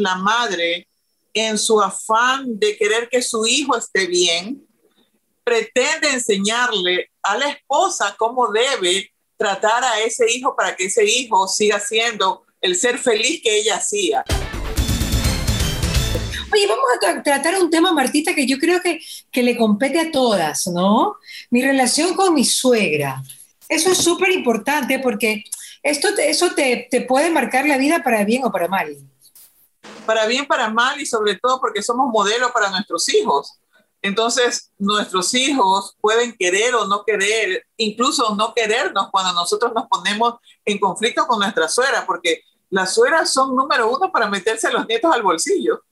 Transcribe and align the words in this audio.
la 0.00 0.16
madre, 0.16 0.86
en 1.32 1.58
su 1.58 1.80
afán 1.80 2.58
de 2.58 2.76
querer 2.76 3.08
que 3.08 3.22
su 3.22 3.46
hijo 3.46 3.76
esté 3.76 4.06
bien, 4.06 4.66
pretende 5.44 6.10
enseñarle 6.10 7.10
a 7.22 7.36
la 7.36 7.50
esposa 7.50 8.14
cómo 8.18 8.48
debe 8.52 9.10
tratar 9.36 9.84
a 9.84 10.00
ese 10.00 10.30
hijo 10.30 10.54
para 10.54 10.76
que 10.76 10.84
ese 10.84 11.04
hijo 11.04 11.48
siga 11.48 11.80
siendo 11.80 12.44
el 12.60 12.76
ser 12.76 12.98
feliz 12.98 13.40
que 13.42 13.58
ella 13.58 13.76
hacía. 13.76 14.24
Oye, 16.52 16.66
vamos 16.66 16.84
a 17.06 17.22
tratar 17.22 17.60
un 17.60 17.70
tema, 17.70 17.92
Martita, 17.92 18.34
que 18.34 18.46
yo 18.46 18.58
creo 18.58 18.82
que, 18.82 19.00
que 19.30 19.42
le 19.42 19.56
compete 19.56 20.00
a 20.00 20.10
todas, 20.10 20.66
¿no? 20.66 21.16
Mi 21.48 21.62
relación 21.62 22.14
con 22.14 22.34
mi 22.34 22.44
suegra. 22.44 23.22
Eso 23.68 23.92
es 23.92 23.98
súper 23.98 24.32
importante 24.32 24.98
porque 24.98 25.44
esto, 25.82 26.08
eso 26.18 26.54
te, 26.54 26.88
te 26.90 27.02
puede 27.02 27.30
marcar 27.30 27.66
la 27.66 27.78
vida 27.78 28.02
para 28.02 28.24
bien 28.24 28.44
o 28.44 28.50
para 28.50 28.68
mal. 28.68 28.96
Para 30.06 30.26
bien, 30.26 30.46
para 30.46 30.70
mal 30.70 31.00
y 31.00 31.06
sobre 31.06 31.36
todo 31.36 31.60
porque 31.60 31.82
somos 31.82 32.08
modelo 32.10 32.52
para 32.52 32.70
nuestros 32.70 33.08
hijos. 33.08 33.60
Entonces, 34.02 34.72
nuestros 34.78 35.34
hijos 35.34 35.96
pueden 36.00 36.34
querer 36.38 36.74
o 36.74 36.86
no 36.86 37.04
querer, 37.04 37.66
incluso 37.76 38.34
no 38.34 38.54
querernos 38.54 39.08
cuando 39.10 39.32
nosotros 39.34 39.72
nos 39.74 39.86
ponemos 39.88 40.36
en 40.64 40.78
conflicto 40.78 41.26
con 41.26 41.38
nuestra 41.38 41.68
suegra, 41.68 42.06
porque 42.06 42.42
las 42.70 42.94
suegras 42.94 43.32
son 43.32 43.54
número 43.54 43.90
uno 43.90 44.10
para 44.10 44.28
meterse 44.28 44.72
los 44.72 44.86
nietos 44.86 45.12
al 45.12 45.22
bolsillo. 45.22 45.82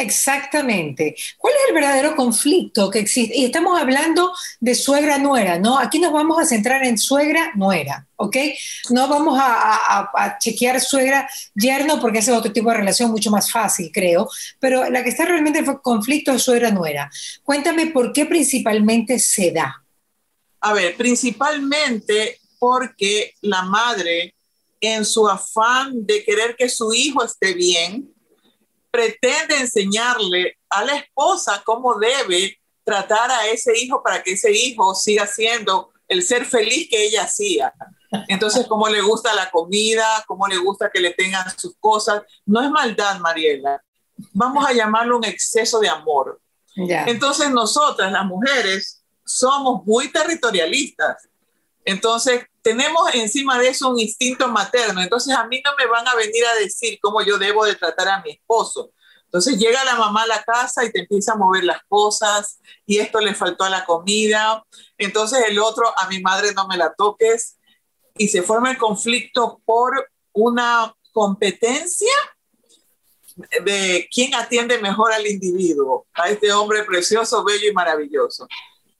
Exactamente. 0.00 1.14
¿Cuál 1.36 1.52
es 1.52 1.68
el 1.68 1.74
verdadero 1.74 2.16
conflicto 2.16 2.90
que 2.90 3.00
existe? 3.00 3.36
Y 3.36 3.44
estamos 3.44 3.78
hablando 3.78 4.32
de 4.58 4.74
suegra-nuera, 4.74 5.58
¿no? 5.58 5.78
Aquí 5.78 5.98
nos 5.98 6.10
vamos 6.10 6.40
a 6.40 6.46
centrar 6.46 6.82
en 6.84 6.96
suegra-nuera, 6.96 8.08
¿ok? 8.16 8.36
No 8.88 9.08
vamos 9.08 9.38
a, 9.38 10.38
chequear 10.40 10.80
suegra-yerno 10.80 12.00
porque 12.00 12.20
ese 12.20 12.30
es 12.30 12.38
otro 12.38 12.50
tipo 12.50 12.70
de 12.70 12.78
relación 12.78 13.10
mucho 13.10 13.30
más 13.30 13.52
fácil, 13.52 13.90
creo. 13.92 14.26
Pero 14.58 14.88
la 14.88 15.04
que 15.04 15.10
está 15.10 15.26
realmente 15.26 15.58
en 15.58 15.66
conflicto 15.66 16.32
es 16.32 16.42
suegra-nuera. 16.42 17.10
Cuéntame 17.42 17.88
por 17.88 18.14
qué 18.14 18.24
principalmente 18.24 19.18
se 19.18 19.50
da. 19.50 19.84
A 20.62 20.72
ver, 20.72 20.96
principalmente 20.96 22.40
porque 22.58 23.34
la 23.42 23.62
madre, 23.62 24.34
en 24.80 25.04
su 25.04 25.28
afán 25.28 26.06
de 26.06 26.24
querer 26.24 26.56
que 26.56 26.70
su 26.70 26.90
hijo 26.94 27.22
esté 27.22 27.52
bien, 27.52 28.14
pretende 28.90 29.56
enseñarle 29.56 30.58
a 30.68 30.84
la 30.84 30.96
esposa 30.96 31.62
cómo 31.64 31.98
debe 31.98 32.58
tratar 32.84 33.30
a 33.30 33.46
ese 33.48 33.78
hijo 33.78 34.02
para 34.02 34.22
que 34.22 34.32
ese 34.32 34.50
hijo 34.52 34.94
siga 34.94 35.26
siendo 35.26 35.92
el 36.08 36.22
ser 36.22 36.44
feliz 36.44 36.88
que 36.90 37.06
ella 37.06 37.22
hacía. 37.22 37.72
Entonces, 38.26 38.66
cómo 38.66 38.88
le 38.88 39.00
gusta 39.00 39.32
la 39.34 39.50
comida, 39.50 40.24
cómo 40.26 40.48
le 40.48 40.56
gusta 40.58 40.90
que 40.90 41.00
le 41.00 41.12
tengan 41.12 41.44
sus 41.56 41.76
cosas. 41.78 42.22
No 42.44 42.60
es 42.60 42.70
maldad, 42.70 43.20
Mariela. 43.20 43.82
Vamos 44.32 44.66
a 44.66 44.72
llamarlo 44.72 45.18
un 45.18 45.24
exceso 45.24 45.78
de 45.78 45.88
amor. 45.88 46.40
Entonces, 46.74 47.50
nosotras, 47.50 48.10
las 48.10 48.24
mujeres, 48.26 49.04
somos 49.24 49.84
muy 49.86 50.10
territorialistas. 50.10 51.28
Entonces, 51.84 52.44
tenemos 52.62 53.14
encima 53.14 53.58
de 53.58 53.68
eso 53.68 53.88
un 53.88 53.98
instinto 53.98 54.48
materno. 54.48 55.00
Entonces, 55.00 55.34
a 55.34 55.46
mí 55.46 55.60
no 55.64 55.70
me 55.78 55.86
van 55.86 56.06
a 56.06 56.14
venir 56.14 56.44
a 56.46 56.54
decir 56.56 56.98
cómo 57.00 57.22
yo 57.22 57.38
debo 57.38 57.64
de 57.64 57.74
tratar 57.74 58.08
a 58.08 58.22
mi 58.22 58.32
esposo. 58.32 58.92
Entonces 59.30 59.58
llega 59.58 59.84
la 59.84 59.94
mamá 59.94 60.24
a 60.24 60.26
la 60.26 60.42
casa 60.42 60.84
y 60.84 60.90
te 60.90 60.98
empieza 61.02 61.34
a 61.34 61.36
mover 61.36 61.62
las 61.62 61.84
cosas 61.88 62.58
y 62.84 62.98
esto 62.98 63.20
le 63.20 63.32
faltó 63.32 63.62
a 63.62 63.70
la 63.70 63.84
comida. 63.84 64.66
Entonces 64.98 65.44
el 65.46 65.60
otro, 65.60 65.96
a 65.96 66.08
mi 66.08 66.20
madre 66.20 66.52
no 66.52 66.66
me 66.66 66.76
la 66.76 66.92
toques 66.92 67.56
y 68.18 68.26
se 68.26 68.42
forma 68.42 68.72
el 68.72 68.76
conflicto 68.76 69.62
por 69.64 70.10
una 70.32 70.92
competencia 71.12 72.12
de 73.64 74.08
quién 74.12 74.34
atiende 74.34 74.78
mejor 74.78 75.12
al 75.12 75.24
individuo, 75.24 76.08
a 76.12 76.28
este 76.28 76.52
hombre 76.52 76.82
precioso, 76.82 77.44
bello 77.44 77.70
y 77.70 77.72
maravilloso. 77.72 78.48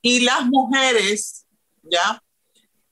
Y 0.00 0.20
las 0.20 0.46
mujeres, 0.46 1.44
¿ya? 1.82 2.22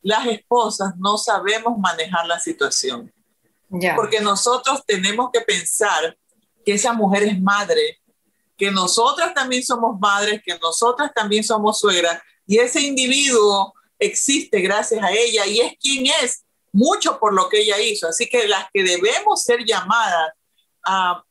Las 0.02 0.26
esposas 0.26 0.94
no 0.98 1.18
sabemos 1.18 1.78
manejar 1.78 2.26
la 2.26 2.38
situación. 2.38 3.12
Porque 3.94 4.20
nosotros 4.20 4.82
tenemos 4.86 5.30
que 5.32 5.40
pensar 5.42 6.16
que 6.64 6.72
esa 6.74 6.92
mujer 6.92 7.24
es 7.24 7.40
madre, 7.40 8.00
que 8.56 8.70
nosotras 8.70 9.34
también 9.34 9.62
somos 9.62 9.98
madres, 10.00 10.40
que 10.44 10.58
nosotras 10.58 11.12
también 11.14 11.44
somos 11.44 11.78
suegras, 11.78 12.20
y 12.46 12.58
ese 12.58 12.80
individuo 12.80 13.74
existe 13.98 14.60
gracias 14.60 15.02
a 15.02 15.12
ella 15.12 15.46
y 15.46 15.60
es 15.60 15.74
quien 15.78 16.06
es, 16.22 16.44
mucho 16.72 17.18
por 17.18 17.34
lo 17.34 17.48
que 17.48 17.60
ella 17.60 17.78
hizo. 17.78 18.08
Así 18.08 18.28
que 18.28 18.48
las 18.48 18.66
que 18.72 18.82
debemos 18.82 19.42
ser 19.42 19.64
llamadas 19.64 20.32
a 20.84 21.22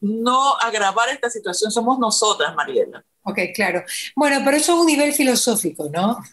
no 0.00 0.54
agravar 0.58 1.08
esta 1.08 1.30
situación 1.30 1.70
somos 1.70 1.98
nosotras, 1.98 2.54
Mariela. 2.54 3.04
Ok, 3.24 3.38
claro. 3.54 3.84
Bueno, 4.16 4.40
pero 4.44 4.56
eso 4.56 4.72
es 4.72 4.78
un 4.80 4.86
nivel 4.86 5.12
filosófico, 5.12 5.88
¿no? 5.88 6.18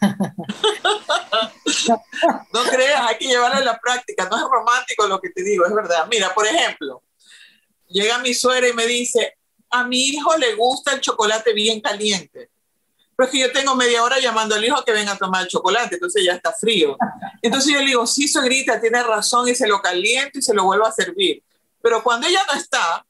no 2.52 2.62
creas, 2.70 3.00
hay 3.02 3.16
que 3.16 3.26
llevarlo 3.26 3.58
a 3.58 3.64
la 3.64 3.78
práctica. 3.78 4.28
No 4.28 4.36
es 4.36 4.42
romántico 4.42 5.06
lo 5.06 5.20
que 5.20 5.30
te 5.30 5.44
digo, 5.44 5.64
es 5.66 5.72
verdad. 5.72 6.08
Mira, 6.10 6.34
por 6.34 6.46
ejemplo, 6.46 7.04
llega 7.88 8.18
mi 8.18 8.34
suegra 8.34 8.68
y 8.68 8.72
me 8.72 8.86
dice, 8.86 9.36
a 9.70 9.84
mi 9.84 10.08
hijo 10.08 10.36
le 10.36 10.54
gusta 10.56 10.92
el 10.92 11.00
chocolate 11.00 11.52
bien 11.52 11.80
caliente. 11.80 12.50
Pero 13.16 13.26
es 13.26 13.32
que 13.32 13.38
yo 13.38 13.52
tengo 13.52 13.76
media 13.76 14.02
hora 14.02 14.18
llamando 14.18 14.54
al 14.56 14.64
hijo 14.64 14.82
que 14.84 14.92
venga 14.92 15.12
a 15.12 15.18
tomar 15.18 15.42
el 15.42 15.48
chocolate, 15.48 15.94
entonces 15.94 16.24
ya 16.24 16.32
está 16.32 16.52
frío. 16.52 16.96
Entonces 17.42 17.72
yo 17.72 17.78
le 17.78 17.86
digo, 17.86 18.06
sí, 18.06 18.26
suegrita, 18.26 18.80
tiene 18.80 19.02
razón 19.02 19.46
y 19.48 19.54
se 19.54 19.68
lo 19.68 19.80
caliento 19.80 20.38
y 20.38 20.42
se 20.42 20.54
lo 20.54 20.64
vuelvo 20.64 20.86
a 20.86 20.92
servir. 20.92 21.44
Pero 21.82 22.02
cuando 22.02 22.26
ella 22.26 22.40
no 22.52 22.58
está, 22.58 23.06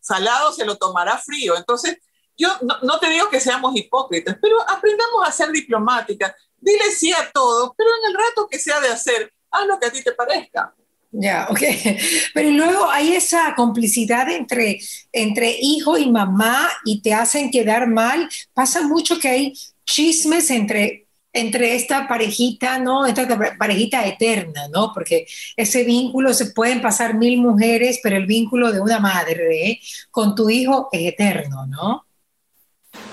salado 0.00 0.52
se 0.52 0.64
lo 0.64 0.78
tomará 0.78 1.18
frío. 1.18 1.56
Entonces, 1.56 1.98
yo 2.38 2.48
no, 2.82 2.98
te 3.00 3.10
digo 3.10 3.28
que 3.28 3.40
seamos 3.40 3.76
hipócritas, 3.76 4.36
pero 4.40 4.56
aprendamos 4.70 5.26
a 5.26 5.32
ser 5.32 5.50
diplomáticas. 5.50 6.32
Dile 6.56 6.90
sí 6.96 7.12
a 7.12 7.30
todo, 7.32 7.74
pero 7.76 7.90
en 7.90 8.10
el 8.10 8.14
rato 8.14 8.48
que 8.48 8.58
sea 8.58 8.80
de 8.80 8.88
hacer, 8.88 9.32
haz 9.50 9.66
lo 9.66 9.78
que 9.78 9.86
a 9.86 9.92
ti 9.92 10.02
te 10.02 10.12
parezca. 10.12 10.72
Ya, 11.10 11.46
ok. 11.50 11.60
Pero 12.34 12.50
luego 12.50 12.90
hay 12.90 13.14
esa 13.14 13.54
complicidad 13.56 14.30
entre, 14.30 14.78
entre 15.10 15.56
hijo 15.58 15.96
y 15.96 16.10
mamá 16.10 16.68
y 16.84 17.00
te 17.00 17.14
hacen 17.14 17.50
quedar 17.50 17.86
mal. 17.86 18.28
Pasa 18.52 18.82
mucho 18.82 19.18
que 19.18 19.28
hay 19.28 19.54
chismes 19.86 20.50
entre, 20.50 21.06
entre 21.32 21.74
esta 21.76 22.06
parejita, 22.06 22.78
¿no? 22.78 23.06
Esta 23.06 23.26
parejita 23.58 24.06
eterna, 24.06 24.68
¿no? 24.68 24.92
Porque 24.92 25.26
ese 25.56 25.84
vínculo 25.84 26.34
se 26.34 26.46
pueden 26.46 26.82
pasar 26.82 27.14
mil 27.14 27.40
mujeres, 27.40 28.00
pero 28.02 28.16
el 28.16 28.26
vínculo 28.26 28.70
de 28.70 28.80
una 28.80 29.00
madre 29.00 29.70
¿eh? 29.70 29.80
con 30.10 30.34
tu 30.34 30.50
hijo 30.50 30.90
es 30.92 31.12
eterno, 31.12 31.66
¿no? 31.66 32.04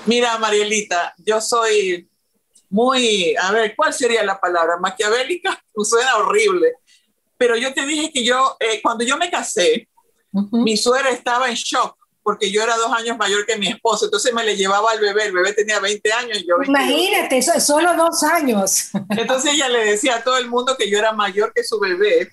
Mira, 0.06 0.38
Marielita, 0.38 1.14
yo 1.18 1.40
soy 1.40 2.08
muy, 2.70 3.34
a 3.36 3.52
ver, 3.52 3.74
¿cuál 3.76 3.92
sería 3.92 4.24
la 4.24 4.40
palabra? 4.40 4.76
Maquiavélica, 4.78 5.62
suena 5.84 6.16
horrible. 6.16 6.74
Pero 7.38 7.56
yo 7.56 7.72
te 7.74 7.84
dije 7.84 8.10
que 8.12 8.24
yo, 8.24 8.56
eh, 8.60 8.80
cuando 8.82 9.04
yo 9.04 9.16
me 9.16 9.30
casé, 9.30 9.88
mi 10.52 10.76
suegra 10.76 11.10
estaba 11.10 11.48
en 11.48 11.54
shock 11.54 11.96
porque 12.26 12.50
yo 12.50 12.60
era 12.60 12.76
dos 12.76 12.92
años 12.92 13.16
mayor 13.16 13.46
que 13.46 13.56
mi 13.56 13.68
esposo, 13.68 14.06
entonces 14.06 14.34
me 14.34 14.42
le 14.42 14.56
llevaba 14.56 14.90
al 14.90 14.98
bebé, 14.98 15.26
el 15.26 15.32
bebé 15.32 15.52
tenía 15.52 15.78
20 15.78 16.12
años 16.12 16.38
y 16.38 16.48
yo 16.48 16.56
Imagínate, 16.60 17.38
eso 17.38 17.52
es 17.52 17.64
solo 17.64 17.94
dos 17.94 18.20
años. 18.24 18.90
Entonces 19.10 19.54
ella 19.54 19.68
le 19.68 19.84
decía 19.84 20.16
a 20.16 20.24
todo 20.24 20.36
el 20.36 20.50
mundo 20.50 20.76
que 20.76 20.90
yo 20.90 20.98
era 20.98 21.12
mayor 21.12 21.52
que 21.54 21.62
su 21.62 21.78
bebé, 21.78 22.32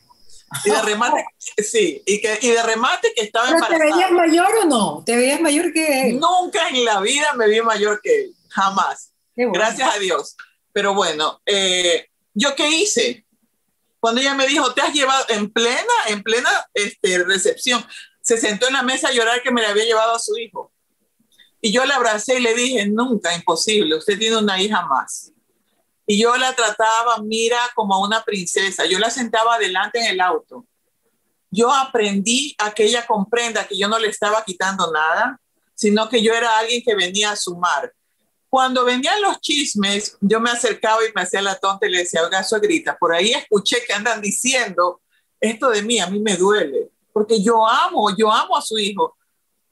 y 0.66 0.70
de 0.70 0.82
remate, 0.82 1.26
sí, 1.58 2.02
y, 2.06 2.22
que, 2.22 2.40
y 2.42 2.50
de 2.50 2.64
remate 2.64 3.14
que 3.16 3.24
estaba 3.24 3.48
¿Pero 3.50 3.68
¿Te 3.68 3.80
veías 3.80 4.12
mayor 4.12 4.50
o 4.62 4.66
no? 4.66 5.04
¿Te 5.06 5.16
veías 5.16 5.42
mayor 5.42 5.72
que 5.74 6.10
él? 6.10 6.20
Nunca 6.20 6.70
en 6.70 6.86
la 6.86 7.00
vida 7.02 7.34
me 7.34 7.48
vi 7.48 7.62
mayor 7.62 8.00
que 8.02 8.24
él, 8.24 8.36
jamás. 8.50 9.12
Gracias 9.36 9.96
a 9.96 10.00
Dios. 10.00 10.36
Pero 10.72 10.94
bueno, 10.94 11.42
eh, 11.46 12.08
¿yo 12.34 12.56
qué 12.56 12.70
hice? 12.70 13.26
Cuando 14.00 14.22
ella 14.22 14.34
me 14.34 14.48
dijo, 14.48 14.74
te 14.74 14.82
has 14.82 14.94
llevado 14.94 15.26
en 15.30 15.50
plena, 15.52 15.94
en 16.08 16.24
plena 16.24 16.50
este, 16.74 17.24
recepción, 17.24 17.86
se 18.22 18.38
sentó 18.38 18.68
en 18.68 18.74
la 18.74 18.84
mesa 18.84 19.10
a 19.10 19.12
llorar 19.12 19.42
que 19.42 19.52
me 19.52 19.62
le 19.62 19.68
había 19.68 19.86
llevado 19.86 20.16
a 20.16 20.20
su 20.20 20.38
hijo. 20.38 20.72
Y 21.62 21.72
yo 21.72 21.86
la 21.86 21.96
abracé 21.96 22.40
y 22.40 22.42
le 22.42 22.54
dije, 22.54 22.86
nunca, 22.88 23.34
imposible, 23.34 23.96
usted 23.96 24.20
tiene 24.20 24.38
una 24.38 24.62
hija 24.62 24.86
más. 24.86 25.32
Y 26.06 26.22
yo 26.22 26.36
la 26.38 26.54
trataba, 26.54 27.18
mira, 27.24 27.60
como 27.76 27.96
a 27.96 28.06
una 28.06 28.24
princesa. 28.24 28.86
Yo 28.86 29.00
la 29.00 29.10
sentaba 29.10 29.56
adelante 29.56 30.00
en 30.00 30.08
el 30.08 30.22
auto. 30.22 30.66
Yo 31.50 31.72
aprendí 31.72 32.56
a 32.58 32.74
que 32.74 32.86
ella 32.86 33.06
comprenda 33.06 33.68
que 33.68 33.78
yo 33.78 33.88
no 33.88 34.00
le 34.00 34.10
estaba 34.10 34.44
quitando 34.44 34.92
nada, 34.92 35.40
sino 35.76 36.10
que 36.10 36.22
yo 36.22 36.34
era 36.34 36.58
alguien 36.58 36.82
que 36.84 36.96
venía 36.96 37.32
a 37.32 37.36
sumar. 37.36 37.94
Cuando 38.50 38.86
venían 38.86 39.22
los 39.22 39.40
chismes, 39.40 40.18
yo 40.22 40.40
me 40.40 40.52
acercaba 40.52 41.04
y 41.04 41.12
me 41.14 41.22
hacía 41.22 41.42
la 41.42 41.56
tonta 41.56 41.88
y 41.88 41.92
le 41.92 42.00
decía, 42.00 42.24
oiga, 42.24 42.46
grita, 42.62 42.98
por 42.98 43.14
ahí 43.14 43.32
escuché 43.32 43.84
que 43.86 43.94
andan 43.94 44.22
diciendo 44.22 45.02
esto 45.40 45.70
de 45.70 45.82
mí, 45.82 46.00
a 46.00 46.08
mí 46.08 46.20
me 46.20 46.38
duele, 46.38 46.90
porque 47.12 47.42
yo 47.42 47.68
amo, 47.68 48.16
yo 48.16 48.32
amo 48.32 48.56
a 48.56 48.62
su 48.62 48.78
hijo. 48.78 49.18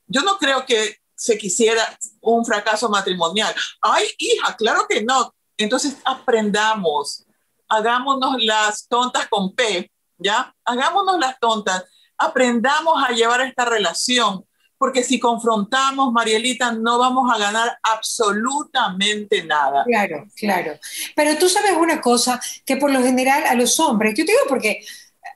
Yo 0.06 0.22
no 0.22 0.38
creo 0.38 0.66
que 0.66 0.98
se 1.16 1.38
quisiera 1.38 1.98
un 2.19 2.44
fracaso 2.44 2.89
matrimonial. 2.89 3.54
Ay, 3.81 4.07
hija, 4.18 4.56
claro 4.57 4.86
que 4.89 5.04
no. 5.04 5.34
Entonces 5.63 5.98
aprendamos, 6.04 7.25
hagámonos 7.68 8.36
las 8.44 8.88
tontas 8.88 9.28
con 9.28 9.54
P, 9.54 9.92
¿ya? 10.18 10.54
Hagámonos 10.66 11.19
las 11.19 11.40
tontas. 11.40 11.86
aprendamos 12.18 13.04
a 13.04 13.12
llevar 13.13 13.42
esta 13.42 13.66
relación, 13.66 14.46
porque 14.78 15.04
si 15.04 15.19
confrontamos, 15.19 16.12
Marielita, 16.12 16.72
no 16.72 17.00
vamos 17.00 17.31
a 17.34 17.38
ganar 17.40 17.80
absolutamente 17.81 19.44
nada. 19.44 19.84
Claro, 19.86 20.28
claro. 20.36 20.80
Pero 21.16 21.38
tú 21.38 21.50
sabes 21.50 21.74
una 21.74 22.00
cosa, 22.00 22.40
que 22.66 22.78
por 22.78 22.92
lo 22.92 23.02
general 23.02 23.44
a 23.46 23.56
los 23.56 23.80
hombres, 23.80 24.13
yo 24.16 24.25
te 24.25 24.31
digo 24.31 24.44
porque 24.48 24.86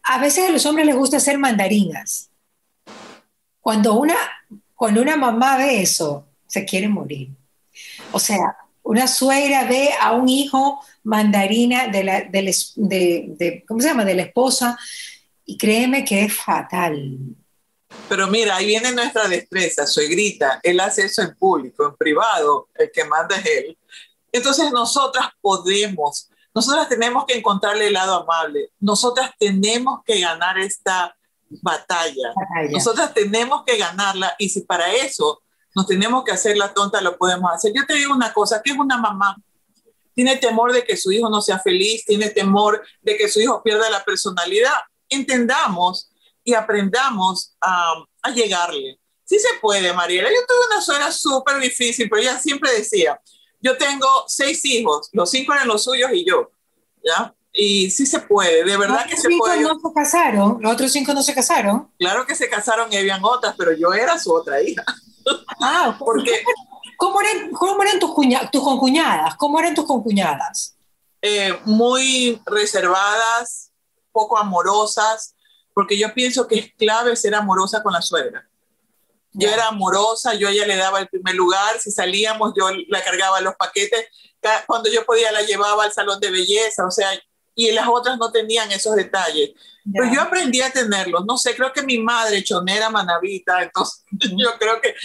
a 0.03 0.19
veces 0.19 0.47
a 0.47 0.51
los 0.51 0.65
hombres 0.65 0.85
les 0.85 0.95
gusta 0.95 1.17
hacer 1.17 1.39
mandarinas. 1.39 2.29
Cuando 3.59 3.95
una, 3.95 4.15
cuando 4.75 5.01
una 5.01 5.15
mamá 5.15 5.57
ve 5.57 5.81
eso, 5.81 6.27
se 6.47 6.65
quiere 6.65 6.87
morir. 6.87 7.29
O 8.11 8.19
sea, 8.19 8.55
una 8.85 9.07
suegra 9.07 9.65
ve 9.65 9.89
a 9.99 10.13
un 10.13 10.29
hijo 10.29 10.79
mandarina 11.03 11.87
de 11.87 12.03
la, 12.03 12.21
de, 12.21 13.63
¿cómo 13.67 13.81
se 13.81 13.87
llama? 13.87 14.05
de 14.05 14.13
la 14.13 14.21
esposa 14.21 14.77
y 15.43 15.57
créeme 15.57 16.05
que 16.05 16.23
es 16.23 16.33
fatal. 16.35 17.17
Pero 18.07 18.27
mira, 18.27 18.55
ahí 18.55 18.67
viene 18.67 18.91
nuestra 18.91 19.27
destreza, 19.27 19.87
suegrita, 19.87 20.59
él 20.61 20.79
hace 20.79 21.05
eso 21.05 21.23
en 21.23 21.35
público, 21.35 21.85
en 21.85 21.95
privado, 21.95 22.69
el 22.75 22.91
que 22.91 23.05
manda 23.05 23.35
es 23.37 23.45
él. 23.45 23.77
Entonces 24.31 24.71
nosotras 24.71 25.29
podemos, 25.41 26.29
nosotras 26.53 26.87
tenemos 26.87 27.25
que 27.25 27.37
encontrarle 27.37 27.87
el 27.87 27.93
lado 27.93 28.21
amable, 28.21 28.69
nosotras 28.79 29.31
tenemos 29.39 30.01
que 30.05 30.19
ganar 30.19 30.59
esta 30.59 31.15
batalla, 31.61 32.33
batalla. 32.35 32.71
nosotras 32.71 33.13
tenemos 33.13 33.63
que 33.65 33.77
ganarla 33.77 34.35
y 34.37 34.49
si 34.49 34.61
para 34.61 34.93
eso 34.93 35.41
nos 35.75 35.85
tenemos 35.85 36.23
que 36.23 36.31
hacer 36.31 36.57
la 36.57 36.73
tonta, 36.73 37.01
lo 37.01 37.17
podemos 37.17 37.51
hacer. 37.51 37.73
Yo 37.75 37.85
te 37.85 37.93
digo 37.93 38.13
una 38.13 38.33
cosa, 38.33 38.61
que 38.63 38.71
es 38.71 38.77
una 38.77 38.97
mamá, 38.97 39.35
tiene 40.13 40.37
temor 40.37 40.71
de 40.71 40.85
que 40.85 40.95
su 40.95 41.11
hijo 41.11 41.29
no 41.29 41.41
sea 41.41 41.59
feliz, 41.59 42.05
tiene 42.05 42.29
temor 42.29 42.81
de 43.01 43.17
que 43.17 43.27
su 43.27 43.41
hijo 43.41 43.61
pierda 43.61 43.89
la 43.89 44.03
personalidad. 44.03 44.73
Entendamos 45.09 46.09
y 46.43 46.53
aprendamos 46.53 47.55
a, 47.59 47.93
a 48.21 48.31
llegarle. 48.31 48.99
Sí 49.25 49.37
se 49.39 49.59
puede, 49.59 49.91
Mariela. 49.91 50.29
Yo 50.29 50.45
tuve 50.47 50.67
una 50.71 50.81
suegra 50.81 51.11
súper 51.11 51.59
difícil, 51.59 52.09
pero 52.09 52.21
ella 52.21 52.39
siempre 52.39 52.71
decía, 52.71 53.19
yo 53.59 53.77
tengo 53.77 54.07
seis 54.27 54.63
hijos, 54.63 55.09
los 55.11 55.29
cinco 55.29 55.53
eran 55.53 55.67
los 55.67 55.83
suyos 55.83 56.11
y 56.13 56.23
yo, 56.25 56.51
¿ya? 57.03 57.33
Y 57.51 57.89
sí 57.89 58.05
se 58.05 58.19
puede, 58.19 58.63
de 58.63 58.77
verdad 58.77 59.05
que 59.07 59.17
se 59.17 59.29
puede. 59.37 59.61
no 59.61 59.79
se 59.79 59.93
casaron? 59.93 60.57
¿Los 60.61 60.73
otros 60.73 60.91
cinco 60.91 61.13
no 61.13 61.23
se 61.23 61.33
casaron? 61.33 61.89
Claro 61.97 62.25
que 62.25 62.35
se 62.35 62.49
casaron 62.49 62.91
y 62.93 62.97
habían 62.97 63.21
otras, 63.23 63.55
pero 63.57 63.73
yo 63.73 63.93
era 63.93 64.19
su 64.19 64.31
otra 64.33 64.61
hija. 64.61 64.83
Ah, 65.61 65.95
porque... 65.97 66.43
¿Cómo 66.97 67.19
eran, 67.19 67.51
cómo 67.51 67.83
eran 67.83 67.99
tus, 67.99 68.11
tus 68.51 68.63
concuñadas? 68.63 69.35
¿Cómo 69.35 69.59
eran 69.59 69.75
tus 69.75 69.85
concuñadas? 69.85 70.75
Eh, 71.21 71.59
muy 71.65 72.41
reservadas, 72.45 73.71
poco 74.11 74.37
amorosas, 74.37 75.35
porque 75.73 75.97
yo 75.97 76.13
pienso 76.13 76.47
que 76.47 76.59
es 76.59 76.73
clave 76.77 77.15
ser 77.15 77.35
amorosa 77.35 77.83
con 77.83 77.93
la 77.93 78.01
suegra. 78.01 78.47
Yo 79.33 79.49
era 79.49 79.67
amorosa, 79.67 80.33
yo 80.35 80.47
a 80.47 80.51
ella 80.51 80.65
le 80.65 80.77
daba 80.77 80.99
el 80.99 81.09
primer 81.09 81.35
lugar, 81.35 81.79
si 81.79 81.91
salíamos 81.91 82.53
yo 82.55 82.69
la 82.87 83.03
cargaba 83.03 83.41
los 83.41 83.55
paquetes, 83.55 84.07
cuando 84.67 84.89
yo 84.89 85.05
podía 85.05 85.31
la 85.31 85.41
llevaba 85.41 85.83
al 85.83 85.91
salón 85.91 86.19
de 86.21 86.31
belleza, 86.31 86.85
o 86.85 86.91
sea, 86.91 87.09
y 87.55 87.71
las 87.71 87.87
otras 87.87 88.17
no 88.17 88.31
tenían 88.31 88.71
esos 88.71 88.95
detalles. 88.95 89.51
Pero 89.91 90.11
yo 90.11 90.21
aprendí 90.21 90.61
a 90.61 90.71
tenerlos, 90.71 91.25
no 91.25 91.37
sé, 91.37 91.55
creo 91.55 91.71
que 91.71 91.83
mi 91.83 91.99
madre, 91.99 92.43
chonera 92.43 92.89
manavita, 92.89 93.63
entonces 93.63 94.03
yo 94.37 94.57
creo 94.59 94.81
que, 94.81 94.95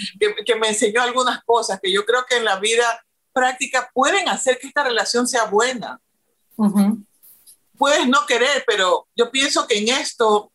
que, 0.44 0.54
me 0.56 0.68
enseñó 0.68 1.02
algunas 1.02 1.44
cosas 1.44 1.78
que 1.80 1.92
yo 1.92 2.04
creo 2.04 2.24
que 2.28 2.36
en 2.36 2.44
la 2.44 2.58
vida 2.58 3.04
práctica 3.32 3.90
pueden 3.94 4.28
hacer 4.28 4.58
que 4.58 4.66
esta 4.66 4.82
relación 4.82 5.28
sea 5.28 5.44
buena. 5.44 6.00
Puedes 7.78 8.06
no 8.06 8.26
querer, 8.26 8.64
pero 8.66 9.06
yo 9.14 9.30
pienso 9.30 9.66
que 9.66 9.78
en 9.78 9.88
esto 9.88 10.52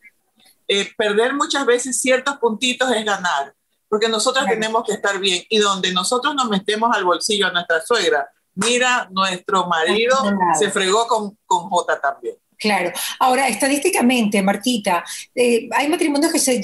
eh, 0.67 0.91
perder 0.97 1.33
muchas 1.33 1.65
veces 1.65 2.01
ciertos 2.01 2.37
puntitos 2.37 2.91
es 2.91 3.05
ganar, 3.05 3.53
porque 3.87 4.09
nosotros 4.09 4.45
tenemos 4.47 4.83
que 4.83 4.93
estar 4.93 5.19
bien 5.19 5.43
y 5.49 5.59
donde 5.59 5.93
nosotros 5.93 6.33
nos 6.35 6.49
metemos 6.49 6.95
al 6.95 7.05
bolsillo 7.05 7.47
a 7.47 7.51
nuestra 7.51 7.81
suegra, 7.81 8.27
mira, 8.55 9.07
nuestro 9.11 9.67
marido 9.67 10.17
se 10.57 10.69
fregó 10.71 11.07
con, 11.07 11.37
con 11.45 11.69
J 11.69 11.99
también. 12.01 12.35
Claro. 12.57 12.91
Ahora, 13.19 13.47
estadísticamente, 13.47 14.41
Martita, 14.41 15.03
eh, 15.33 15.67
hay 15.71 15.87
matrimonios 15.89 16.31
que 16.31 16.39
se, 16.39 16.61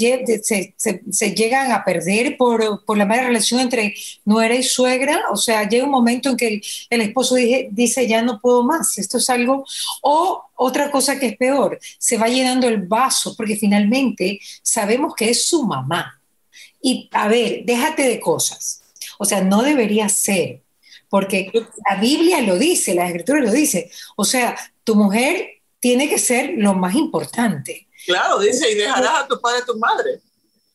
se, 0.77 1.35
llegan 1.35 1.71
a 1.71 1.83
perder 1.83 2.38
por, 2.38 2.85
por, 2.85 2.97
la 2.97 3.05
mala 3.05 3.23
relación 3.23 3.59
entre 3.59 3.93
nuera 4.25 4.55
y 4.55 4.63
suegra. 4.63 5.25
O 5.31 5.35
sea, 5.35 5.67
llega 5.67 5.83
un 5.83 5.91
momento 5.91 6.29
en 6.29 6.38
que 6.38 6.61
el, 6.89 7.01
esposo 7.01 7.35
dice, 7.35 8.07
ya 8.07 8.21
no 8.21 8.39
puedo 8.39 8.63
más, 8.63 8.97
esto 8.97 9.17
es 9.17 9.29
algo. 9.29 9.65
O 10.01 10.43
otra 10.55 10.91
cosa 10.91 11.19
que 11.19 11.27
es 11.27 11.38
peor, 11.38 11.77
se 11.99 12.17
va 12.17 12.27
llenando 12.27 12.67
el 12.67 12.83
vaso 12.88 13.35
porque 13.35 13.55
finalmente 13.57 14.39
sabemos 14.61 15.13
que 15.15 15.29
es 15.29 15.45
su 15.45 15.63
mamá. 15.63 16.21
Y 16.81 17.09
a 17.11 17.27
ver, 17.27 17.63
déjate 17.65 18.03
de 18.03 18.19
cosas. 18.19 18.81
O 19.19 19.25
sea, 19.25 19.41
no 19.41 19.61
debería 19.61 20.09
ser 20.09 20.61
porque 21.11 21.51
la 21.89 21.97
Biblia 21.97 22.39
lo 22.39 22.57
dice, 22.57 22.95
la 22.95 23.05
Escritura 23.05 23.41
lo 23.41 23.51
dice. 23.51 23.91
O 24.15 24.23
sea, 24.23 24.57
tu 24.85 24.95
mujer 24.95 25.45
tiene 25.81 26.07
que 26.07 26.17
ser 26.17 26.53
lo 26.55 26.73
más 26.73 26.95
importante. 26.95 27.89
Claro, 28.05 28.39
dice, 28.39 28.71
y 28.71 28.75
dejarás 28.75 29.23
a 29.23 29.27
tu 29.27 29.41
padre 29.41 29.57
y 29.59 29.61
a 29.61 29.65
tu 29.65 29.77
madre. 29.77 30.21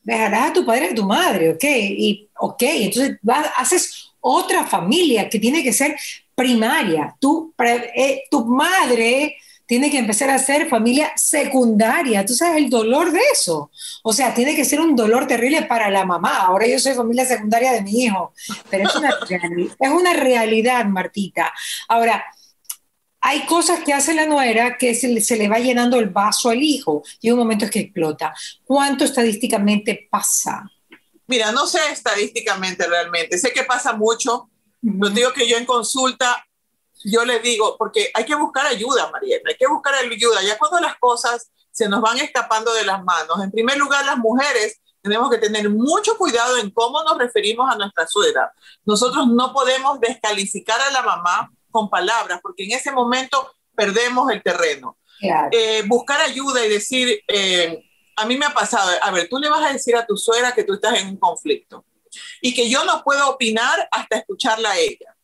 Dejarás 0.03 0.51
a 0.51 0.53
tu 0.53 0.63
padre 0.63 0.85
y 0.85 0.91
a 0.91 0.95
tu 0.95 1.05
madre, 1.05 1.49
ok. 1.49 1.63
Y, 1.63 2.29
ok, 2.39 2.61
entonces 2.61 3.17
haces 3.55 4.11
otra 4.21 4.63
familia 4.67 5.27
que 5.27 5.39
tiene 5.39 5.63
que 5.63 5.73
ser 5.73 5.97
primaria. 6.35 7.15
Tu, 7.19 7.51
eh, 7.95 8.25
tu 8.29 8.45
madre 8.45 9.37
tiene 9.67 9.91
que 9.91 9.99
empezar 9.99 10.29
a 10.29 10.39
ser 10.39 10.69
familia 10.69 11.11
secundaria. 11.15 12.25
Tú 12.25 12.33
sabes 12.33 12.57
el 12.57 12.69
dolor 12.69 13.11
de 13.11 13.19
eso. 13.31 13.69
O 14.01 14.13
sea, 14.13 14.33
tiene 14.33 14.55
que 14.55 14.65
ser 14.65 14.79
un 14.79 14.95
dolor 14.95 15.27
terrible 15.27 15.63
para 15.63 15.91
la 15.91 16.05
mamá. 16.05 16.37
Ahora 16.37 16.65
yo 16.65 16.79
soy 16.79 16.93
familia 16.93 17.25
secundaria 17.25 17.73
de 17.73 17.81
mi 17.81 18.05
hijo, 18.05 18.33
pero 18.69 18.87
es 18.87 18.95
una, 18.95 19.09
es 19.79 19.89
una 19.91 20.13
realidad, 20.13 20.85
Martita. 20.85 21.53
Ahora, 21.89 22.25
hay 23.19 23.45
cosas 23.45 23.81
que 23.83 23.93
hace 23.93 24.13
la 24.13 24.25
nuera 24.25 24.77
que 24.77 24.95
se 24.95 25.09
le, 25.09 25.19
se 25.19 25.35
le 25.35 25.49
va 25.49 25.59
llenando 25.59 25.99
el 25.99 26.09
vaso 26.09 26.49
al 26.49 26.63
hijo 26.63 27.03
y 27.19 27.29
un 27.29 27.37
momento 27.37 27.65
es 27.65 27.71
que 27.71 27.81
explota. 27.81 28.33
¿Cuánto 28.63 29.03
estadísticamente 29.03 30.07
pasa? 30.09 30.63
Mira, 31.27 31.51
no 31.51 31.67
sé 31.67 31.79
estadísticamente 31.91 32.87
realmente. 32.87 33.37
Sé 33.37 33.51
que 33.51 33.63
pasa 33.63 33.91
mucho. 33.93 34.49
Uh 34.81 35.09
digo 35.09 35.33
que 35.33 35.45
yo 35.45 35.57
en 35.57 35.65
consulta 35.65 36.46
yo 37.03 37.25
le 37.25 37.39
digo, 37.39 37.75
porque 37.77 38.11
hay 38.13 38.25
que 38.25 38.35
buscar 38.35 38.65
ayuda, 38.65 39.09
Mariela, 39.11 39.43
hay 39.49 39.55
que 39.55 39.67
buscar 39.67 39.93
ayuda. 39.95 40.41
Ya 40.43 40.57
cuando 40.57 40.79
las 40.79 40.97
cosas 40.97 41.51
se 41.71 41.87
nos 41.87 42.01
van 42.01 42.17
escapando 42.17 42.73
de 42.73 42.85
las 42.85 43.03
manos, 43.03 43.41
en 43.43 43.51
primer 43.51 43.77
lugar, 43.77 44.05
las 44.05 44.17
mujeres 44.17 44.79
tenemos 45.01 45.29
que 45.29 45.37
tener 45.37 45.69
mucho 45.69 46.17
cuidado 46.17 46.57
en 46.57 46.71
cómo 46.71 47.03
nos 47.03 47.17
referimos 47.17 47.71
a 47.71 47.77
nuestra 47.77 48.07
suegra. 48.07 48.51
Nosotros 48.85 49.27
no 49.27 49.53
podemos 49.53 49.99
descalificar 49.99 50.81
a 50.81 50.91
la 50.91 51.01
mamá 51.01 51.51
con 51.71 51.89
palabras, 51.89 52.39
porque 52.41 52.65
en 52.65 52.71
ese 52.71 52.91
momento 52.91 53.53
perdemos 53.75 54.31
el 54.31 54.41
terreno. 54.43 54.97
Eh, 55.51 55.83
buscar 55.87 56.21
ayuda 56.21 56.65
y 56.65 56.69
decir, 56.69 57.21
eh, 57.27 57.83
a 58.15 58.25
mí 58.25 58.37
me 58.37 58.45
ha 58.45 58.53
pasado, 58.53 58.91
a 59.01 59.11
ver, 59.11 59.29
tú 59.29 59.37
le 59.37 59.49
vas 59.49 59.63
a 59.63 59.73
decir 59.73 59.95
a 59.95 60.05
tu 60.05 60.17
suegra 60.17 60.53
que 60.53 60.63
tú 60.63 60.73
estás 60.73 60.99
en 60.99 61.07
un 61.07 61.17
conflicto 61.17 61.85
y 62.41 62.53
que 62.53 62.69
yo 62.69 62.83
no 62.83 63.03
puedo 63.03 63.29
opinar 63.29 63.87
hasta 63.91 64.17
escucharla 64.17 64.71
a 64.71 64.77
ella. 64.77 65.15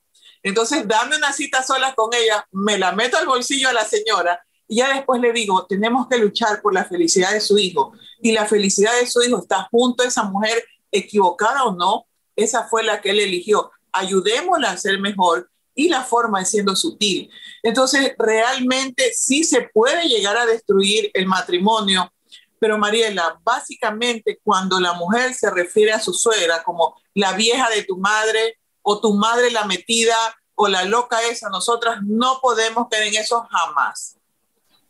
Entonces, 0.43 0.87
dame 0.87 1.15
una 1.17 1.31
cita 1.31 1.63
sola 1.63 1.95
con 1.95 2.13
ella, 2.13 2.45
me 2.51 2.77
la 2.77 2.91
meto 2.91 3.17
al 3.17 3.25
bolsillo 3.25 3.69
a 3.69 3.73
la 3.73 3.85
señora 3.85 4.39
y 4.67 4.77
ya 4.77 4.93
después 4.93 5.21
le 5.21 5.31
digo, 5.33 5.65
tenemos 5.67 6.07
que 6.07 6.17
luchar 6.17 6.61
por 6.61 6.73
la 6.73 6.85
felicidad 6.85 7.31
de 7.31 7.41
su 7.41 7.57
hijo. 7.57 7.93
Y 8.21 8.31
la 8.31 8.45
felicidad 8.45 8.97
de 8.99 9.07
su 9.07 9.21
hijo 9.21 9.39
está 9.39 9.67
junto 9.69 10.03
a 10.03 10.07
esa 10.07 10.23
mujer, 10.23 10.63
equivocada 10.91 11.63
o 11.65 11.75
no, 11.75 12.05
esa 12.35 12.67
fue 12.67 12.83
la 12.83 13.01
que 13.01 13.11
él 13.11 13.19
eligió. 13.19 13.71
Ayudémosla 13.91 14.71
a 14.71 14.77
ser 14.77 14.99
mejor 14.99 15.49
y 15.75 15.89
la 15.89 16.03
forma 16.03 16.41
es 16.41 16.49
siendo 16.49 16.75
sutil. 16.75 17.29
Entonces, 17.61 18.13
realmente 18.17 19.11
sí 19.13 19.43
se 19.43 19.69
puede 19.73 20.07
llegar 20.07 20.37
a 20.37 20.45
destruir 20.45 21.11
el 21.13 21.25
matrimonio, 21.25 22.11
pero 22.59 22.77
Mariela, 22.77 23.39
básicamente 23.43 24.39
cuando 24.43 24.79
la 24.79 24.93
mujer 24.93 25.33
se 25.33 25.51
refiere 25.51 25.91
a 25.91 25.99
su 25.99 26.13
suegra 26.13 26.63
como 26.63 26.95
la 27.13 27.33
vieja 27.33 27.69
de 27.69 27.83
tu 27.83 27.97
madre, 27.97 28.57
o 28.83 28.99
tu 28.99 29.13
madre 29.13 29.49
la 29.49 29.65
metida 29.65 30.15
o 30.55 30.67
la 30.67 30.83
loca 30.85 31.17
esa, 31.23 31.49
nosotras 31.49 31.99
no 32.03 32.39
podemos 32.41 32.87
caer 32.89 33.07
en 33.07 33.15
eso 33.15 33.45
jamás. 33.49 34.17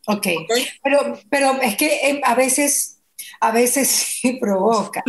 Ok, 0.05 0.27
Pero, 0.83 1.17
pero 1.29 1.61
es 1.61 1.77
que 1.77 2.09
eh, 2.09 2.21
a 2.25 2.35
veces, 2.35 2.99
a 3.39 3.51
veces 3.51 3.87
sí 4.21 4.33
provoca. 4.33 5.01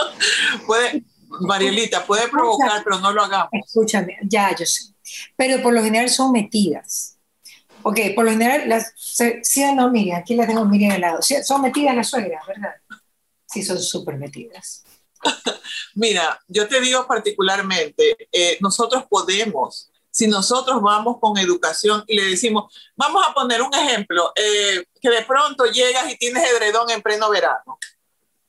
puede, 0.66 1.04
Marielita, 1.40 2.04
puede 2.04 2.28
provocar, 2.28 2.82
pero 2.82 2.98
no 2.98 3.12
lo 3.12 3.22
hagamos. 3.22 3.50
Escúchame, 3.52 4.18
ya, 4.22 4.54
yo 4.56 4.66
sé. 4.66 4.92
Pero 5.36 5.62
por 5.62 5.72
lo 5.72 5.82
general 5.82 6.08
son 6.10 6.32
metidas. 6.32 7.18
Ok, 7.82 8.00
por 8.14 8.24
lo 8.24 8.30
general, 8.30 8.68
las, 8.68 8.92
sí 8.96 9.62
o 9.62 9.74
no, 9.74 9.90
Miriam, 9.90 10.18
aquí 10.18 10.34
la 10.34 10.46
tengo 10.46 10.64
Miriam 10.64 10.92
al 10.92 11.00
lado. 11.02 11.18
son 11.22 11.60
metidas 11.60 11.94
las 11.94 12.08
suegras, 12.08 12.44
¿verdad? 12.46 12.74
Sí, 13.46 13.62
son 13.62 13.78
súper 13.78 14.16
metidas. 14.16 14.84
Mira, 15.94 16.40
yo 16.48 16.68
te 16.68 16.80
digo 16.80 17.06
particularmente, 17.06 18.28
eh, 18.32 18.58
nosotros 18.60 19.04
podemos, 19.08 19.90
si 20.10 20.26
nosotros 20.26 20.80
vamos 20.82 21.18
con 21.20 21.38
educación 21.38 22.04
y 22.06 22.16
le 22.16 22.30
decimos, 22.30 22.72
vamos 22.96 23.24
a 23.26 23.32
poner 23.32 23.62
un 23.62 23.74
ejemplo, 23.74 24.32
eh, 24.36 24.84
que 25.00 25.10
de 25.10 25.22
pronto 25.22 25.66
llegas 25.66 26.10
y 26.10 26.16
tienes 26.16 26.48
edredón 26.50 26.90
en 26.90 27.02
pleno 27.02 27.30
verano. 27.30 27.78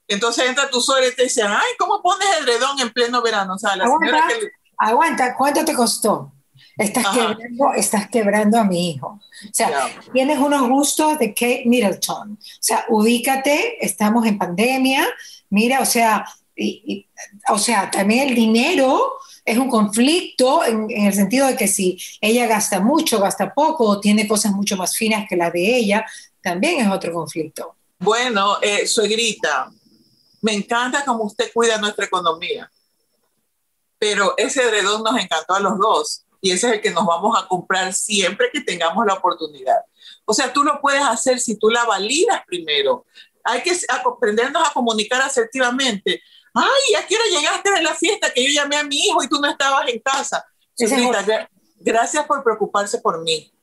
Entonces 0.07 0.45
entra 0.47 0.69
tu 0.69 0.81
suegra 0.81 1.07
y 1.07 1.15
te 1.15 1.23
dice, 1.23 1.41
ay, 1.43 1.71
¿cómo 1.79 2.01
pones 2.01 2.27
el 2.39 2.45
redón 2.45 2.79
en 2.79 2.91
pleno 2.91 3.21
verano? 3.21 3.55
O 3.55 3.57
sea, 3.57 3.75
la 3.75 3.85
aguanta, 3.85 4.05
señora 4.05 4.27
que... 4.27 4.51
aguanta, 4.77 5.35
¿cuánto 5.35 5.65
te 5.65 5.73
costó? 5.73 6.31
Estás 6.77 7.07
quebrando, 7.07 7.73
estás 7.75 8.09
quebrando 8.09 8.59
a 8.59 8.63
mi 8.65 8.91
hijo. 8.91 9.07
O 9.07 9.53
sea, 9.53 9.89
tienes 10.11 10.37
unos 10.39 10.67
gustos 10.67 11.17
de 11.19 11.33
Kate 11.33 11.63
Middleton. 11.65 12.33
O 12.33 12.37
sea, 12.59 12.85
ubícate, 12.89 13.83
estamos 13.83 14.25
en 14.25 14.37
pandemia. 14.37 15.07
Mira, 15.49 15.79
o 15.79 15.85
sea, 15.85 16.25
y, 16.55 17.07
o 17.49 17.57
sea, 17.57 17.91
también 17.91 18.29
el 18.29 18.35
dinero 18.35 19.17
es 19.43 19.57
un 19.57 19.69
conflicto 19.69 20.65
en, 20.65 20.89
el 20.89 21.13
sentido 21.13 21.47
de 21.47 21.55
que 21.55 21.67
si 21.67 21.97
ella 22.19 22.47
gasta 22.47 22.79
mucho, 22.79 23.19
gasta 23.19 23.53
poco, 23.53 23.99
tiene 23.99 24.27
cosas 24.27 24.51
mucho 24.53 24.75
más 24.75 24.95
finas 24.95 25.27
que 25.29 25.35
las 25.35 25.53
de 25.53 25.77
ella, 25.77 26.05
también 26.41 26.81
es 26.81 26.91
otro 26.91 27.13
conflicto. 27.13 27.75
Bueno, 27.99 28.57
eh, 28.61 28.87
suegrita, 28.87 29.71
me 30.41 30.53
encanta 30.53 31.05
cómo 31.05 31.23
usted 31.25 31.51
cuida 31.53 31.77
nuestra 31.77 32.05
economía, 32.05 32.69
pero 33.97 34.33
ese 34.37 34.69
redón 34.69 35.03
nos 35.03 35.17
encantó 35.17 35.53
a 35.53 35.59
los 35.59 35.77
dos 35.77 36.25
y 36.41 36.51
ese 36.51 36.67
es 36.67 36.73
el 36.73 36.81
que 36.81 36.91
nos 36.91 37.05
vamos 37.05 37.35
a 37.37 37.47
comprar 37.47 37.93
siempre 37.93 38.49
que 38.51 38.61
tengamos 38.61 39.05
la 39.05 39.15
oportunidad. 39.15 39.79
O 40.25 40.33
sea, 40.33 40.51
tú 40.53 40.63
lo 40.63 40.79
puedes 40.81 41.03
hacer 41.03 41.39
si 41.39 41.57
tú 41.57 41.69
la 41.69 41.85
validas 41.85 42.43
primero. 42.45 43.05
Hay 43.43 43.63
que 43.63 43.71
aprendernos 43.89 44.67
a 44.67 44.73
comunicar 44.73 45.21
asertivamente. 45.21 46.21
Ay, 46.55 46.95
¿a 46.95 47.05
qué 47.05 47.15
hora 47.15 47.25
llegaste 47.25 47.69
de 47.69 47.81
la 47.81 47.93
fiesta 47.93 48.31
que 48.33 48.41
yo 48.41 48.49
llamé 48.49 48.77
a 48.77 48.83
mi 48.83 48.95
hijo 48.95 49.21
y 49.21 49.27
tú 49.27 49.39
no 49.39 49.49
estabas 49.49 49.89
en 49.89 49.99
casa? 49.99 50.45
gracias 51.79 52.25
por 52.25 52.43
preocuparse 52.43 52.99
por 52.99 53.21
mí. 53.21 53.53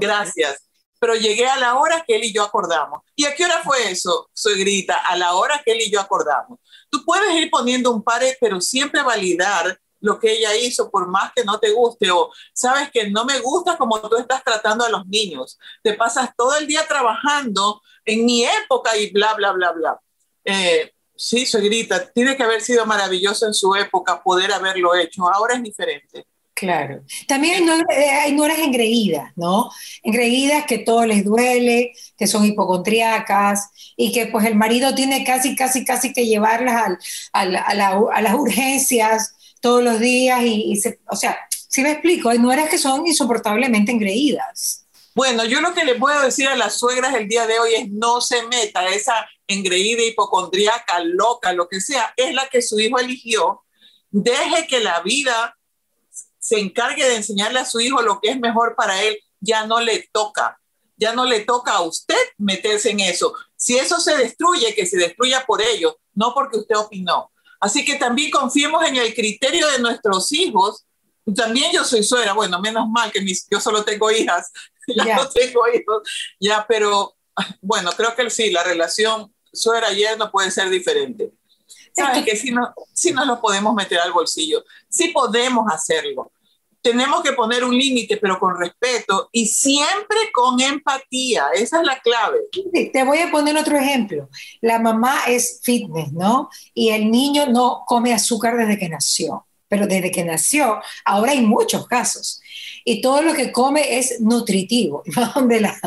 Gracias. 0.00 0.64
Pero 1.00 1.14
llegué 1.16 1.46
a 1.46 1.56
la 1.58 1.76
hora 1.76 2.04
que 2.06 2.14
él 2.14 2.24
y 2.24 2.32
yo 2.32 2.44
acordamos. 2.44 3.02
¿Y 3.16 3.24
a 3.24 3.34
qué 3.34 3.44
hora 3.44 3.60
fue 3.64 3.90
eso, 3.90 4.30
suegrita? 4.32 4.96
A 4.98 5.16
la 5.16 5.34
hora 5.34 5.60
que 5.64 5.72
él 5.72 5.80
y 5.80 5.90
yo 5.90 6.00
acordamos. 6.00 6.60
Tú 6.90 7.04
puedes 7.04 7.34
ir 7.34 7.50
poniendo 7.50 7.90
un 7.90 8.02
par, 8.02 8.22
pero 8.40 8.60
siempre 8.60 9.02
validar 9.02 9.78
lo 10.00 10.20
que 10.20 10.32
ella 10.32 10.54
hizo, 10.56 10.90
por 10.90 11.08
más 11.08 11.32
que 11.34 11.44
no 11.44 11.58
te 11.58 11.72
guste, 11.72 12.10
o 12.10 12.30
sabes 12.52 12.90
que 12.92 13.10
no 13.10 13.24
me 13.24 13.40
gusta 13.40 13.76
como 13.76 14.00
tú 14.00 14.16
estás 14.16 14.44
tratando 14.44 14.84
a 14.84 14.88
los 14.88 15.04
niños, 15.06 15.58
te 15.82 15.94
pasas 15.94 16.30
todo 16.36 16.56
el 16.56 16.68
día 16.68 16.86
trabajando 16.86 17.82
en 18.04 18.24
mi 18.24 18.44
época 18.44 18.96
y 18.96 19.10
bla, 19.10 19.34
bla, 19.34 19.52
bla, 19.52 19.72
bla. 19.72 20.00
Eh, 20.44 20.92
sí, 21.18 21.44
suegrita, 21.44 22.10
tiene 22.12 22.36
que 22.36 22.44
haber 22.44 22.62
sido 22.62 22.86
maravilloso 22.86 23.46
en 23.46 23.52
su 23.52 23.74
época 23.74 24.22
poder 24.22 24.52
haberlo 24.52 24.94
hecho, 24.94 25.28
ahora 25.28 25.56
es 25.56 25.62
diferente. 25.62 26.24
Claro. 26.54 27.02
También 27.28 27.68
hay 27.68 28.32
nueras, 28.32 28.58
engreídas, 28.58 29.32
¿no? 29.36 29.70
Engreídas 30.02 30.64
que 30.66 30.78
todo 30.78 31.06
les 31.06 31.24
duele, 31.24 31.92
que 32.16 32.26
son 32.26 32.44
hipocondriacas 32.44 33.68
y 33.96 34.10
que 34.10 34.26
pues 34.26 34.44
el 34.44 34.56
marido 34.56 34.92
tiene 34.92 35.24
casi, 35.24 35.54
casi, 35.54 35.84
casi 35.84 36.12
que 36.12 36.26
llevarlas 36.26 36.98
al, 37.32 37.56
a, 37.56 38.20
las 38.20 38.34
urgencias 38.34 39.36
todos 39.60 39.84
los 39.84 40.00
días 40.00 40.40
y, 40.42 40.74
se, 40.76 40.98
o 41.08 41.14
sea, 41.14 41.38
si 41.48 41.82
me 41.82 41.92
explico, 41.92 42.28
hay 42.28 42.38
nueras 42.38 42.68
que 42.68 42.78
son 42.78 43.06
insoportablemente 43.06 43.92
engreídas. 43.92 44.87
Bueno, 45.18 45.44
yo 45.44 45.60
lo 45.60 45.74
que 45.74 45.84
le 45.84 45.96
puedo 45.96 46.22
decir 46.22 46.46
a 46.46 46.54
las 46.54 46.78
suegras 46.78 47.12
el 47.16 47.26
día 47.26 47.44
de 47.48 47.58
hoy 47.58 47.74
es 47.74 47.90
no 47.90 48.20
se 48.20 48.46
meta 48.46 48.86
esa 48.86 49.28
engreída, 49.48 50.00
hipocondríaca, 50.04 51.00
loca, 51.00 51.52
lo 51.52 51.68
que 51.68 51.80
sea, 51.80 52.14
es 52.16 52.32
la 52.32 52.48
que 52.48 52.62
su 52.62 52.78
hijo 52.78 53.00
eligió. 53.00 53.64
Deje 54.12 54.68
que 54.68 54.78
la 54.78 55.00
vida 55.00 55.58
se 56.38 56.60
encargue 56.60 57.04
de 57.04 57.16
enseñarle 57.16 57.58
a 57.58 57.64
su 57.64 57.80
hijo 57.80 58.00
lo 58.00 58.20
que 58.20 58.30
es 58.30 58.38
mejor 58.38 58.76
para 58.76 59.02
él, 59.02 59.18
ya 59.40 59.66
no 59.66 59.80
le 59.80 60.08
toca, 60.12 60.60
ya 60.96 61.12
no 61.14 61.24
le 61.24 61.40
toca 61.40 61.72
a 61.72 61.80
usted 61.80 62.14
meterse 62.36 62.90
en 62.90 63.00
eso. 63.00 63.34
Si 63.56 63.76
eso 63.76 63.98
se 63.98 64.16
destruye, 64.16 64.72
que 64.72 64.86
se 64.86 64.98
destruya 64.98 65.44
por 65.44 65.60
ello, 65.60 65.98
no 66.14 66.32
porque 66.32 66.58
usted 66.58 66.76
opinó. 66.76 67.32
Así 67.58 67.84
que 67.84 67.96
también 67.96 68.30
confiemos 68.30 68.86
en 68.86 68.94
el 68.94 69.12
criterio 69.12 69.66
de 69.66 69.80
nuestros 69.80 70.30
hijos. 70.30 70.84
También 71.34 71.72
yo 71.72 71.82
soy 71.82 72.04
suegra, 72.04 72.34
bueno, 72.34 72.60
menos 72.60 72.88
mal 72.88 73.10
que 73.10 73.26
yo 73.50 73.60
solo 73.60 73.84
tengo 73.84 74.12
hijas, 74.12 74.52
ya 75.06 75.16
no 75.16 75.28
tengo 75.28 75.62
hijos, 75.68 76.02
ya, 76.40 76.64
pero 76.68 77.16
bueno, 77.60 77.90
creo 77.96 78.14
que 78.14 78.28
sí, 78.30 78.50
la 78.50 78.62
relación 78.62 79.32
suegra-yerno 79.52 80.30
puede 80.30 80.50
ser 80.50 80.68
diferente. 80.70 81.32
Sabes 81.94 82.24
que 82.24 82.36
si 82.36 82.52
no, 82.52 82.72
si 82.92 83.12
nos 83.12 83.26
lo 83.26 83.40
podemos 83.40 83.74
meter 83.74 83.98
al 83.98 84.12
bolsillo, 84.12 84.64
sí 84.88 85.08
podemos 85.08 85.64
hacerlo, 85.72 86.30
tenemos 86.80 87.22
que 87.22 87.32
poner 87.32 87.64
un 87.64 87.76
límite, 87.76 88.16
pero 88.18 88.38
con 88.38 88.58
respeto 88.58 89.28
y 89.32 89.46
siempre 89.46 90.30
con 90.32 90.60
empatía. 90.60 91.48
Esa 91.54 91.80
es 91.80 91.86
la 91.86 91.98
clave. 92.00 92.38
Te 92.92 93.04
voy 93.04 93.18
a 93.18 93.30
poner 93.30 93.56
otro 93.56 93.76
ejemplo. 93.76 94.28
La 94.60 94.78
mamá 94.78 95.24
es 95.26 95.60
fitness, 95.62 96.12
¿no? 96.12 96.48
Y 96.74 96.90
el 96.90 97.10
niño 97.10 97.46
no 97.46 97.82
come 97.86 98.14
azúcar 98.14 98.56
desde 98.56 98.78
que 98.78 98.88
nació 98.88 99.44
pero 99.68 99.86
desde 99.86 100.10
que 100.10 100.24
nació, 100.24 100.80
ahora 101.04 101.32
hay 101.32 101.42
muchos 101.42 101.86
casos. 101.86 102.40
Y 102.84 103.00
todo 103.00 103.22
lo 103.22 103.34
que 103.34 103.52
come 103.52 103.98
es 103.98 104.20
nutritivo. 104.20 105.02
Va 105.18 105.32
donde 105.34 105.60
la, 105.60 105.78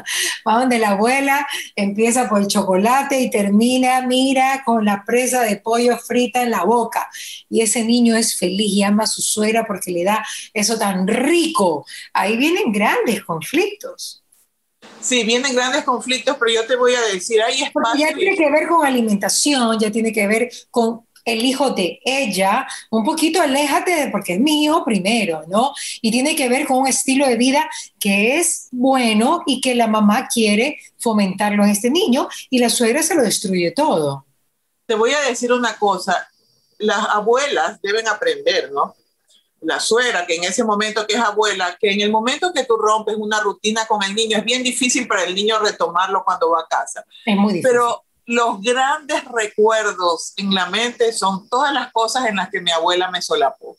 va 0.48 0.60
donde 0.60 0.80
la 0.80 0.92
abuela, 0.92 1.48
empieza 1.76 2.30
por 2.30 2.42
el 2.42 2.48
chocolate 2.48 3.20
y 3.20 3.30
termina, 3.30 4.02
mira, 4.06 4.64
con 4.66 4.86
la 4.86 5.04
presa 5.06 5.42
de 5.42 5.58
pollo 5.58 5.98
frita 5.98 6.44
en 6.44 6.52
la 6.52 6.64
boca. 6.64 7.10
Y 7.50 7.62
ese 7.62 7.84
niño 7.84 8.16
es 8.16 8.38
feliz 8.38 8.72
y 8.72 8.84
ama 8.84 9.04
a 9.04 9.08
su 9.08 9.22
suegra 9.22 9.66
porque 9.66 9.92
le 9.92 10.04
da 10.04 10.26
eso 10.54 10.78
tan 10.78 11.08
rico. 11.08 11.86
Ahí 12.14 12.38
vienen 12.38 12.72
grandes 12.72 13.24
conflictos. 13.24 14.22
Sí, 15.00 15.24
vienen 15.24 15.56
grandes 15.56 15.84
conflictos, 15.84 16.38
pero 16.40 16.52
yo 16.52 16.68
te 16.68 16.76
voy 16.76 16.94
a 16.94 17.02
decir, 17.14 17.42
hay 17.42 17.64
espacio. 17.64 18.06
ya 18.06 18.14
tiene 18.14 18.38
que 18.38 18.52
ver 18.52 18.68
con 18.68 18.86
alimentación, 18.86 19.80
ya 19.80 19.92
tiene 19.92 20.14
que 20.14 20.28
ver 20.28 20.52
con 20.70 21.08
el 21.26 21.46
hijo 21.46 21.72
de 21.72 22.00
ella, 22.04 22.68
un 22.90 23.04
poquito 23.04 23.42
aléjate 23.42 23.96
de, 23.96 24.12
porque 24.12 24.34
es 24.34 24.40
mi 24.40 24.64
hijo 24.64 24.84
primero, 24.84 25.44
¿no? 25.48 25.74
Y 26.02 26.12
tiene 26.12 26.36
que 26.36 26.50
ver 26.50 26.66
con 26.66 26.78
un 26.78 26.88
estilo 26.88 27.28
de 27.28 27.38
vida 27.38 27.70
que 28.00 28.38
es 28.40 28.68
bueno 28.72 29.44
y 29.46 29.62
que 29.62 29.76
la 29.76 29.88
mamá 29.88 30.28
quiere 30.28 30.80
fomentarlo 30.98 31.64
en 31.64 31.70
este 31.70 31.90
niño 31.90 32.28
y 32.50 32.60
la 32.60 32.70
suegra 32.70 33.04
se 33.04 33.16
lo 33.16 33.22
destruye 33.22 33.72
todo. 33.72 34.26
Te 34.86 34.96
voy 34.96 35.12
a 35.12 35.22
decir 35.22 35.54
una 35.54 35.78
cosa, 35.78 36.28
las 36.80 37.08
abuelas 37.10 37.82
deben 37.82 38.08
aprender, 38.08 38.72
¿no? 38.72 38.96
La 39.62 39.80
suegra, 39.80 40.26
que 40.26 40.36
en 40.36 40.44
ese 40.44 40.64
momento 40.64 41.06
que 41.06 41.14
es 41.14 41.20
abuela, 41.20 41.78
que 41.80 41.92
en 41.92 42.02
el 42.02 42.12
momento 42.12 42.52
que 42.52 42.66
tú 42.66 42.78
rompes 42.78 43.16
una 43.16 43.40
rutina 43.42 43.86
con 43.86 44.02
el 44.02 44.16
niño, 44.16 44.38
es 44.38 44.44
bien 44.44 44.64
difícil 44.64 45.08
para 45.08 45.24
el 45.24 45.36
niño 45.36 45.60
retomarlo 45.60 46.24
cuando 46.24 46.50
va 46.50 46.62
a 46.62 46.68
casa. 46.68 47.06
Es 47.24 47.36
muy 47.36 47.54
difícil. 47.54 47.72
Pero 47.72 48.04
los 48.26 48.62
grandes 48.62 49.24
recuerdos 49.26 50.34
en 50.38 50.54
la 50.54 50.68
mente 50.68 51.12
son 51.14 51.50
todas 51.50 51.74
las 51.74 51.92
cosas 51.92 52.28
en 52.28 52.36
las 52.36 52.50
que 52.50 52.62
mi 52.62 52.72
abuela 52.72 53.10
me 53.10 53.22
solapó. 53.22 53.78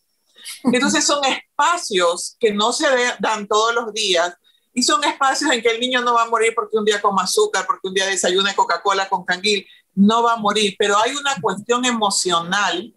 Entonces 0.64 1.04
son 1.04 1.25
espacios 1.25 2.37
que 2.40 2.52
no 2.52 2.72
se 2.72 2.87
dan 3.20 3.46
todos 3.46 3.75
los 3.75 3.92
días 3.92 4.34
y 4.75 4.82
son 4.82 5.04
espacios 5.04 5.50
en 5.52 5.62
que 5.62 5.70
el 5.70 5.80
niño 5.80 6.00
no 6.00 6.14
va 6.14 6.22
a 6.22 6.28
morir 6.28 6.52
porque 6.54 6.76
un 6.76 6.84
día 6.84 7.00
coma 7.00 7.22
azúcar, 7.22 7.66
porque 7.66 7.88
un 7.88 7.94
día 7.94 8.06
desayune 8.06 8.54
Coca-Cola 8.54 9.08
con 9.08 9.25
canguil, 9.25 9.66
no 9.94 10.22
va 10.22 10.34
a 10.34 10.37
morir, 10.37 10.75
pero 10.78 10.96
hay 10.99 11.14
una 11.14 11.37
cuestión 11.40 11.84
emocional 11.84 12.94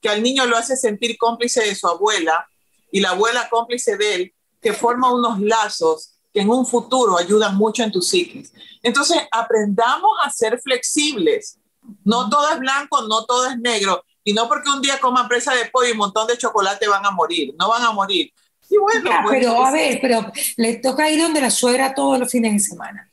que 0.00 0.08
al 0.08 0.22
niño 0.22 0.46
lo 0.46 0.56
hace 0.56 0.76
sentir 0.76 1.18
cómplice 1.18 1.62
de 1.62 1.74
su 1.74 1.86
abuela 1.86 2.48
y 2.90 3.00
la 3.00 3.10
abuela 3.10 3.48
cómplice 3.50 3.96
de 3.96 4.14
él, 4.14 4.34
que 4.60 4.72
forma 4.72 5.12
unos 5.12 5.40
lazos 5.40 6.14
que 6.32 6.40
en 6.40 6.50
un 6.50 6.66
futuro 6.66 7.18
ayudan 7.18 7.56
mucho 7.56 7.82
en 7.82 7.90
tu 7.90 8.00
psiquis. 8.00 8.52
Entonces, 8.82 9.18
aprendamos 9.30 10.10
a 10.24 10.30
ser 10.30 10.60
flexibles. 10.60 11.58
No 12.04 12.28
todo 12.28 12.52
es 12.52 12.58
blanco, 12.58 13.02
no 13.02 13.24
todo 13.24 13.48
es 13.48 13.58
negro. 13.58 14.04
Y 14.22 14.32
no 14.32 14.48
porque 14.48 14.70
un 14.70 14.82
día 14.82 15.00
coman 15.00 15.28
presa 15.28 15.54
de 15.54 15.66
pollo 15.66 15.88
y 15.88 15.92
un 15.92 15.98
montón 15.98 16.26
de 16.26 16.38
chocolate 16.38 16.86
van 16.86 17.04
a 17.04 17.10
morir. 17.10 17.54
No 17.58 17.68
van 17.68 17.82
a 17.82 17.92
morir. 17.92 18.32
Y 18.68 18.76
bueno, 18.76 19.10
pues, 19.24 19.40
pero 19.40 19.64
a 19.64 19.72
ver, 19.72 19.98
pero 20.00 20.30
le 20.56 20.74
toca 20.76 21.10
ir 21.10 21.20
donde 21.20 21.40
la 21.40 21.50
suegra 21.50 21.92
todos 21.92 22.18
los 22.18 22.30
fines 22.30 22.52
de 22.52 22.60
semana. 22.60 23.10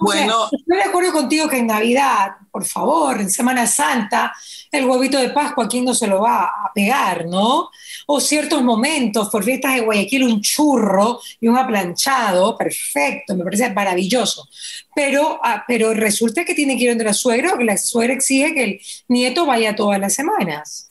bueno, 0.00 0.48
estoy 0.50 0.76
de 0.78 0.84
acuerdo 0.84 1.12
contigo 1.12 1.48
que 1.48 1.58
en 1.58 1.66
Navidad, 1.66 2.36
por 2.50 2.64
favor, 2.64 3.20
en 3.20 3.28
Semana 3.28 3.66
Santa, 3.66 4.32
el 4.70 4.86
huevito 4.86 5.18
de 5.18 5.30
Pascua, 5.30 5.64
¿a 5.64 5.68
quién 5.68 5.84
no 5.84 5.94
se 5.94 6.06
lo 6.06 6.22
va 6.22 6.44
a 6.44 6.72
pegar, 6.74 7.26
no? 7.26 7.68
O 8.06 8.20
ciertos 8.20 8.62
momentos, 8.62 9.28
por 9.28 9.44
fiestas 9.44 9.74
de 9.74 9.80
Guayaquil, 9.80 10.24
un 10.24 10.40
churro 10.40 11.20
y 11.40 11.48
un 11.48 11.56
aplanchado, 11.56 12.56
perfecto, 12.56 13.34
me 13.34 13.44
parece 13.44 13.70
maravilloso. 13.70 14.48
Pero, 14.94 15.40
ah, 15.42 15.64
pero 15.66 15.94
resulta 15.94 16.44
que 16.44 16.54
tiene 16.54 16.76
que 16.76 16.84
ir 16.84 16.90
donde 16.90 17.04
la 17.04 17.14
suegra, 17.14 17.56
que 17.56 17.64
la 17.64 17.76
suegra 17.76 18.14
exige 18.14 18.54
que 18.54 18.64
el 18.64 18.80
nieto 19.08 19.46
vaya 19.46 19.74
todas 19.74 19.98
las 19.98 20.14
semanas. 20.14 20.88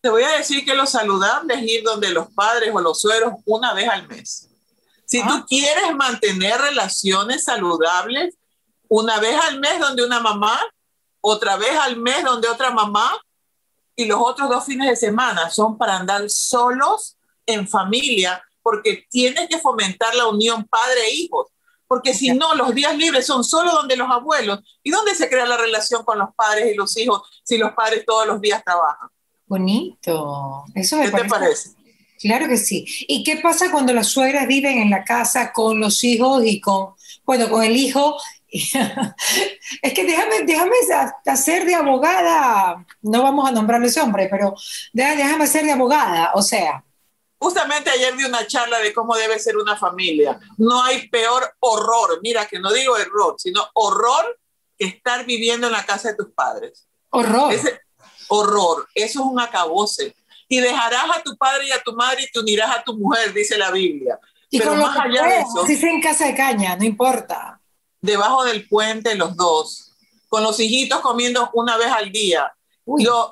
Te 0.00 0.08
voy 0.08 0.22
a 0.22 0.32
decir 0.32 0.64
que 0.64 0.74
lo 0.74 0.86
saludable 0.86 1.54
es 1.54 1.62
ir 1.62 1.82
donde 1.82 2.10
los 2.10 2.30
padres 2.32 2.70
o 2.72 2.80
los 2.80 3.00
suegros 3.00 3.34
una 3.44 3.74
vez 3.74 3.88
al 3.88 4.08
mes. 4.08 4.48
Si 5.04 5.20
tú 5.22 5.28
ah. 5.30 5.44
quieres 5.48 5.94
mantener 5.94 6.58
relaciones 6.60 7.44
saludables, 7.44 8.34
una 8.88 9.18
vez 9.18 9.36
al 9.48 9.60
mes 9.60 9.78
donde 9.78 10.04
una 10.04 10.20
mamá 10.20 10.60
otra 11.20 11.56
vez 11.56 11.72
al 11.78 11.96
mes 11.96 12.24
donde 12.24 12.48
otra 12.48 12.70
mamá 12.70 13.12
y 14.00 14.06
los 14.06 14.18
otros 14.20 14.48
dos 14.48 14.64
fines 14.64 14.88
de 14.88 14.96
semana 14.96 15.50
son 15.50 15.76
para 15.76 15.96
andar 15.96 16.28
solos 16.30 17.16
en 17.46 17.68
familia 17.68 18.42
porque 18.62 19.04
tienes 19.10 19.48
que 19.48 19.58
fomentar 19.58 20.14
la 20.14 20.26
unión 20.26 20.64
padre-hijos. 20.64 21.48
porque 21.86 22.14
si 22.14 22.30
no, 22.30 22.54
los 22.54 22.72
días 22.72 22.96
libres 22.96 23.26
son 23.26 23.42
solo 23.42 23.72
donde 23.72 23.96
los 23.96 24.08
abuelos. 24.08 24.60
¿Y 24.82 24.90
dónde 24.90 25.12
se 25.12 25.28
crea 25.28 25.44
la 25.44 25.56
relación 25.56 26.04
con 26.04 26.18
los 26.20 26.28
padres 26.36 26.72
y 26.72 26.76
los 26.76 26.96
hijos 26.96 27.22
si 27.42 27.58
los 27.58 27.72
padres 27.72 28.04
todos 28.06 28.28
los 28.28 28.40
días 28.40 28.62
trabajan? 28.62 29.08
Bonito. 29.46 30.64
Eso 30.74 30.96
me 30.96 31.10
¿Qué 31.10 31.22
te 31.22 31.24
parece? 31.24 31.70
Claro 32.20 32.46
que 32.46 32.58
sí. 32.58 32.86
¿Y 33.08 33.24
qué 33.24 33.38
pasa 33.38 33.72
cuando 33.72 33.92
las 33.92 34.06
suegras 34.06 34.46
viven 34.46 34.78
en 34.78 34.90
la 34.90 35.02
casa 35.02 35.52
con 35.52 35.80
los 35.80 36.04
hijos 36.04 36.44
y 36.44 36.60
con, 36.60 36.94
bueno, 37.24 37.50
con 37.50 37.64
el 37.64 37.76
hijo? 37.76 38.16
es 39.82 39.92
que 39.92 40.04
déjame, 40.04 40.42
déjame 40.42 40.76
hacer 41.26 41.64
de 41.64 41.74
abogada, 41.74 42.84
no 43.02 43.22
vamos 43.22 43.48
a 43.48 43.52
nombrarle 43.52 43.86
ese 43.86 44.00
hombre, 44.00 44.28
pero 44.30 44.54
déjame 44.92 45.44
hacer 45.44 45.64
de 45.64 45.72
abogada, 45.72 46.32
o 46.34 46.42
sea, 46.42 46.84
Justamente 47.42 47.88
ayer 47.88 48.14
di 48.18 48.24
una 48.24 48.46
charla 48.46 48.80
de 48.80 48.92
cómo 48.92 49.16
debe 49.16 49.38
ser 49.38 49.56
una 49.56 49.74
familia. 49.74 50.38
No 50.58 50.82
hay 50.82 51.08
peor 51.08 51.54
horror, 51.60 52.20
mira 52.22 52.46
que 52.46 52.58
no 52.58 52.70
digo 52.70 52.98
error, 52.98 53.36
sino 53.38 53.66
horror 53.72 54.38
que 54.76 54.84
estar 54.84 55.24
viviendo 55.24 55.66
en 55.66 55.72
la 55.72 55.86
casa 55.86 56.10
de 56.10 56.16
tus 56.16 56.34
padres. 56.34 56.86
Horror. 57.08 57.54
Ese, 57.54 57.80
horror, 58.28 58.86
eso 58.94 59.20
es 59.20 59.26
un 59.26 59.40
acabose. 59.40 60.14
Y 60.48 60.60
dejarás 60.60 61.16
a 61.16 61.22
tu 61.22 61.34
padre 61.36 61.68
y 61.68 61.72
a 61.72 61.82
tu 61.82 61.94
madre 61.94 62.24
y 62.24 62.30
te 62.30 62.40
unirás 62.40 62.76
a 62.76 62.82
tu 62.82 62.98
mujer, 62.98 63.32
dice 63.32 63.56
la 63.56 63.70
Biblia. 63.70 64.18
Y 64.50 64.58
Pero 64.58 64.74
más 64.74 64.98
allá 64.98 65.24
de 65.24 65.40
eso. 65.40 65.64
Si 65.66 65.74
es 65.74 65.82
en 65.82 66.02
casa 66.02 66.26
de 66.26 66.34
caña, 66.34 66.76
no 66.76 66.84
importa. 66.84 67.59
Debajo 68.02 68.44
del 68.44 68.68
puente, 68.68 69.14
los 69.14 69.36
dos, 69.36 69.92
con 70.28 70.42
los 70.42 70.58
hijitos 70.58 71.00
comiendo 71.00 71.50
una 71.54 71.76
vez 71.76 71.88
al 71.88 72.10
día, 72.12 72.52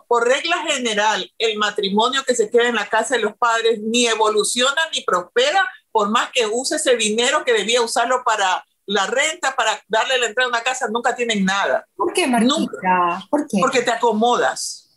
por 0.06 0.26
regla 0.26 0.58
general, 0.58 1.30
el 1.38 1.58
matrimonio 1.58 2.22
que 2.24 2.34
se 2.34 2.50
queda 2.50 2.68
en 2.68 2.74
la 2.74 2.88
casa 2.88 3.16
de 3.16 3.22
los 3.22 3.36
padres 3.36 3.80
ni 3.80 4.06
evoluciona 4.06 4.80
ni 4.92 5.02
prospera, 5.02 5.68
por 5.90 6.10
más 6.10 6.30
que 6.32 6.46
use 6.46 6.76
ese 6.76 6.96
dinero 6.96 7.44
que 7.44 7.52
debía 7.52 7.82
usarlo 7.82 8.22
para 8.24 8.64
la 8.86 9.06
renta, 9.06 9.54
para 9.56 9.82
darle 9.88 10.18
la 10.18 10.26
entrada 10.26 10.46
a 10.46 10.50
una 10.50 10.62
casa, 10.62 10.86
nunca 10.88 11.14
tienen 11.14 11.44
nada. 11.44 11.86
¿Por 11.96 12.12
qué, 12.12 12.26
Nunca. 12.26 13.26
¿Por 13.28 13.46
qué? 13.46 13.58
Porque 13.60 13.82
te 13.82 13.90
acomodas. 13.90 14.88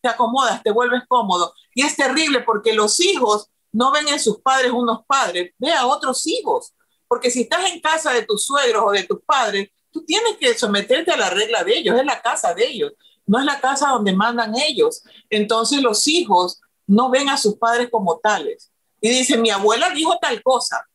Te 0.00 0.08
acomodas, 0.08 0.62
te 0.62 0.70
vuelves 0.70 1.02
cómodo. 1.06 1.54
Y 1.74 1.82
es 1.82 1.96
terrible 1.96 2.40
porque 2.40 2.72
los 2.72 3.00
hijos 3.00 3.48
no 3.72 3.92
ven 3.92 4.08
en 4.08 4.20
sus 4.20 4.40
padres 4.40 4.72
unos 4.72 5.04
padres, 5.06 5.52
ve 5.58 5.72
a 5.72 5.86
otros 5.86 6.26
hijos. 6.26 6.72
Porque 7.08 7.30
si 7.30 7.42
estás 7.42 7.70
en 7.70 7.80
casa 7.80 8.12
de 8.12 8.24
tus 8.24 8.44
suegros 8.44 8.84
o 8.86 8.90
de 8.90 9.04
tus 9.04 9.20
padres, 9.24 9.70
tú 9.90 10.04
tienes 10.04 10.36
que 10.38 10.54
someterte 10.54 11.10
a 11.12 11.16
la 11.16 11.30
regla 11.30 11.62
de 11.64 11.78
ellos, 11.78 11.98
es 11.98 12.04
la 12.04 12.20
casa 12.20 12.54
de 12.54 12.66
ellos 12.66 12.92
no 13.26 13.38
es 13.38 13.44
la 13.44 13.60
casa 13.60 13.88
donde 13.88 14.12
mandan 14.12 14.54
ellos. 14.56 15.02
Entonces 15.30 15.80
los 15.80 16.06
hijos 16.08 16.60
no 16.86 17.10
ven 17.10 17.28
a 17.28 17.36
sus 17.36 17.56
padres 17.56 17.88
como 17.90 18.18
tales. 18.18 18.70
Y 19.00 19.08
dicen, 19.10 19.42
mi 19.42 19.50
abuela 19.50 19.90
dijo 19.90 20.18
tal 20.20 20.42
cosa. 20.42 20.86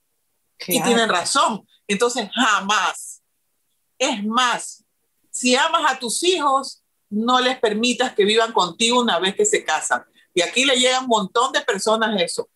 Y 0.68 0.82
tienen 0.82 1.10
razón. 1.10 1.68
Entonces 1.88 2.30
jamás. 2.34 3.22
Es 3.98 4.24
más, 4.24 4.84
si 5.30 5.56
amas 5.56 5.92
a 5.92 6.00
tus 6.00 6.24
hijos, 6.24 6.84
no 7.10 7.40
les 7.40 7.60
permitas 7.60 8.14
que 8.14 8.24
vivan 8.24 8.54
contigo 8.54 9.02
una 9.02 9.20
vez 9.20 9.36
que 9.36 9.46
se 9.46 9.64
casan. 9.66 10.04
Y 10.34 10.42
aquí 10.42 10.64
le 10.64 10.76
llega 10.76 11.00
un 11.00 11.08
montón 11.08 11.52
de 11.52 11.62
personas 11.62 12.20
eso. 12.22 12.48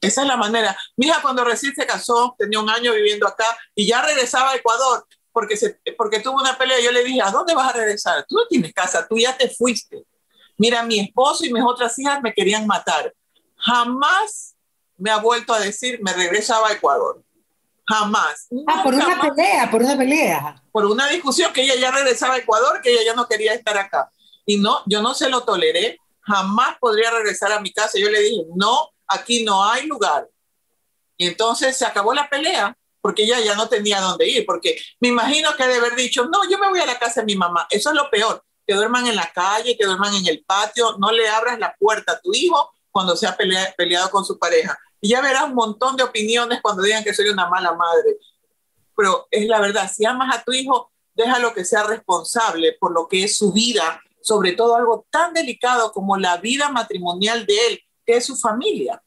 Esa 0.00 0.22
es 0.22 0.28
la 0.28 0.36
manera. 0.36 0.76
Mi 0.96 1.06
hija 1.06 1.20
cuando 1.22 1.44
recién 1.44 1.74
se 1.74 1.86
casó, 1.86 2.34
tenía 2.38 2.60
un 2.60 2.70
año 2.70 2.92
viviendo 2.92 3.26
acá 3.26 3.46
y 3.74 3.86
ya 3.86 4.02
regresaba 4.02 4.52
a 4.52 4.56
Ecuador 4.56 5.06
porque, 5.32 5.56
se, 5.56 5.80
porque 5.96 6.20
tuvo 6.20 6.36
una 6.40 6.56
pelea. 6.56 6.80
Yo 6.80 6.92
le 6.92 7.04
dije, 7.04 7.20
¿a 7.22 7.30
dónde 7.30 7.54
vas 7.54 7.68
a 7.70 7.76
regresar? 7.76 8.24
Tú 8.28 8.36
no 8.36 8.46
tienes 8.48 8.72
casa, 8.72 9.06
tú 9.08 9.16
ya 9.18 9.36
te 9.36 9.48
fuiste. 9.48 10.04
Mira, 10.56 10.82
mi 10.82 10.98
esposo 11.00 11.44
y 11.44 11.52
mis 11.52 11.62
otras 11.62 11.98
hijas 11.98 12.20
me 12.22 12.34
querían 12.34 12.66
matar. 12.66 13.12
Jamás 13.56 14.56
me 14.96 15.10
ha 15.10 15.18
vuelto 15.18 15.52
a 15.52 15.60
decir, 15.60 16.00
me 16.02 16.12
regresaba 16.12 16.68
a 16.68 16.72
Ecuador. 16.72 17.22
Jamás. 17.86 18.48
Ah, 18.66 18.82
por 18.82 18.94
una 18.94 19.20
pelea, 19.20 19.70
por 19.70 19.82
una 19.82 19.96
pelea. 19.96 20.62
Por 20.72 20.84
una 20.86 21.08
discusión 21.08 21.52
que 21.52 21.62
ella 21.62 21.76
ya 21.76 21.90
regresaba 21.90 22.34
a 22.34 22.38
Ecuador, 22.38 22.80
que 22.82 22.92
ella 22.92 23.02
ya 23.06 23.14
no 23.14 23.26
quería 23.26 23.54
estar 23.54 23.78
acá. 23.78 24.10
Y 24.44 24.58
no, 24.58 24.82
yo 24.86 25.00
no 25.00 25.14
se 25.14 25.28
lo 25.28 25.44
toleré. 25.44 25.98
Jamás 26.20 26.76
podría 26.78 27.10
regresar 27.10 27.52
a 27.52 27.60
mi 27.60 27.72
casa. 27.72 27.98
Yo 27.98 28.10
le 28.10 28.20
dije, 28.20 28.42
no, 28.56 28.90
aquí 29.08 29.44
no 29.44 29.64
hay 29.64 29.86
lugar. 29.86 30.28
Y 31.16 31.26
entonces 31.26 31.76
se 31.76 31.84
acabó 31.84 32.14
la 32.14 32.28
pelea 32.28 32.76
porque 33.00 33.24
ella 33.24 33.40
ya 33.40 33.54
no 33.54 33.68
tenía 33.68 34.00
dónde 34.00 34.28
ir, 34.28 34.44
porque 34.44 34.78
me 35.00 35.08
imagino 35.08 35.54
que 35.56 35.66
de 35.66 35.76
haber 35.76 35.96
dicho, 35.96 36.24
no, 36.26 36.48
yo 36.48 36.58
me 36.58 36.68
voy 36.68 36.80
a 36.80 36.86
la 36.86 36.98
casa 36.98 37.20
de 37.20 37.26
mi 37.26 37.36
mamá. 37.36 37.66
Eso 37.70 37.90
es 37.90 37.96
lo 37.96 38.10
peor, 38.10 38.44
que 38.66 38.74
duerman 38.74 39.06
en 39.06 39.16
la 39.16 39.30
calle, 39.32 39.76
que 39.76 39.86
duerman 39.86 40.14
en 40.14 40.26
el 40.26 40.44
patio, 40.44 40.96
no 40.98 41.10
le 41.10 41.28
abras 41.28 41.58
la 41.58 41.74
puerta 41.78 42.12
a 42.12 42.20
tu 42.20 42.34
hijo 42.34 42.70
cuando 42.90 43.16
se 43.16 43.26
ha 43.26 43.36
peleado 43.36 44.10
con 44.10 44.24
su 44.24 44.38
pareja. 44.38 44.78
Y 45.00 45.10
ya 45.10 45.20
verás 45.20 45.44
un 45.44 45.54
montón 45.54 45.96
de 45.96 46.02
opiniones 46.02 46.60
cuando 46.60 46.82
digan 46.82 47.04
que 47.04 47.14
soy 47.14 47.28
una 47.28 47.48
mala 47.48 47.72
madre. 47.72 48.16
Pero 48.96 49.28
es 49.30 49.46
la 49.46 49.60
verdad, 49.60 49.90
si 49.90 50.04
amas 50.04 50.36
a 50.36 50.42
tu 50.42 50.52
hijo, 50.52 50.90
déjalo 51.14 51.54
que 51.54 51.64
sea 51.64 51.84
responsable 51.84 52.76
por 52.78 52.92
lo 52.92 53.06
que 53.06 53.24
es 53.24 53.36
su 53.36 53.52
vida, 53.52 54.02
sobre 54.20 54.52
todo 54.52 54.76
algo 54.76 55.06
tan 55.10 55.32
delicado 55.32 55.92
como 55.92 56.16
la 56.16 56.36
vida 56.38 56.68
matrimonial 56.68 57.46
de 57.46 57.66
él, 57.68 57.82
que 58.08 58.16
es 58.16 58.24
su 58.24 58.36
familia. 58.36 59.02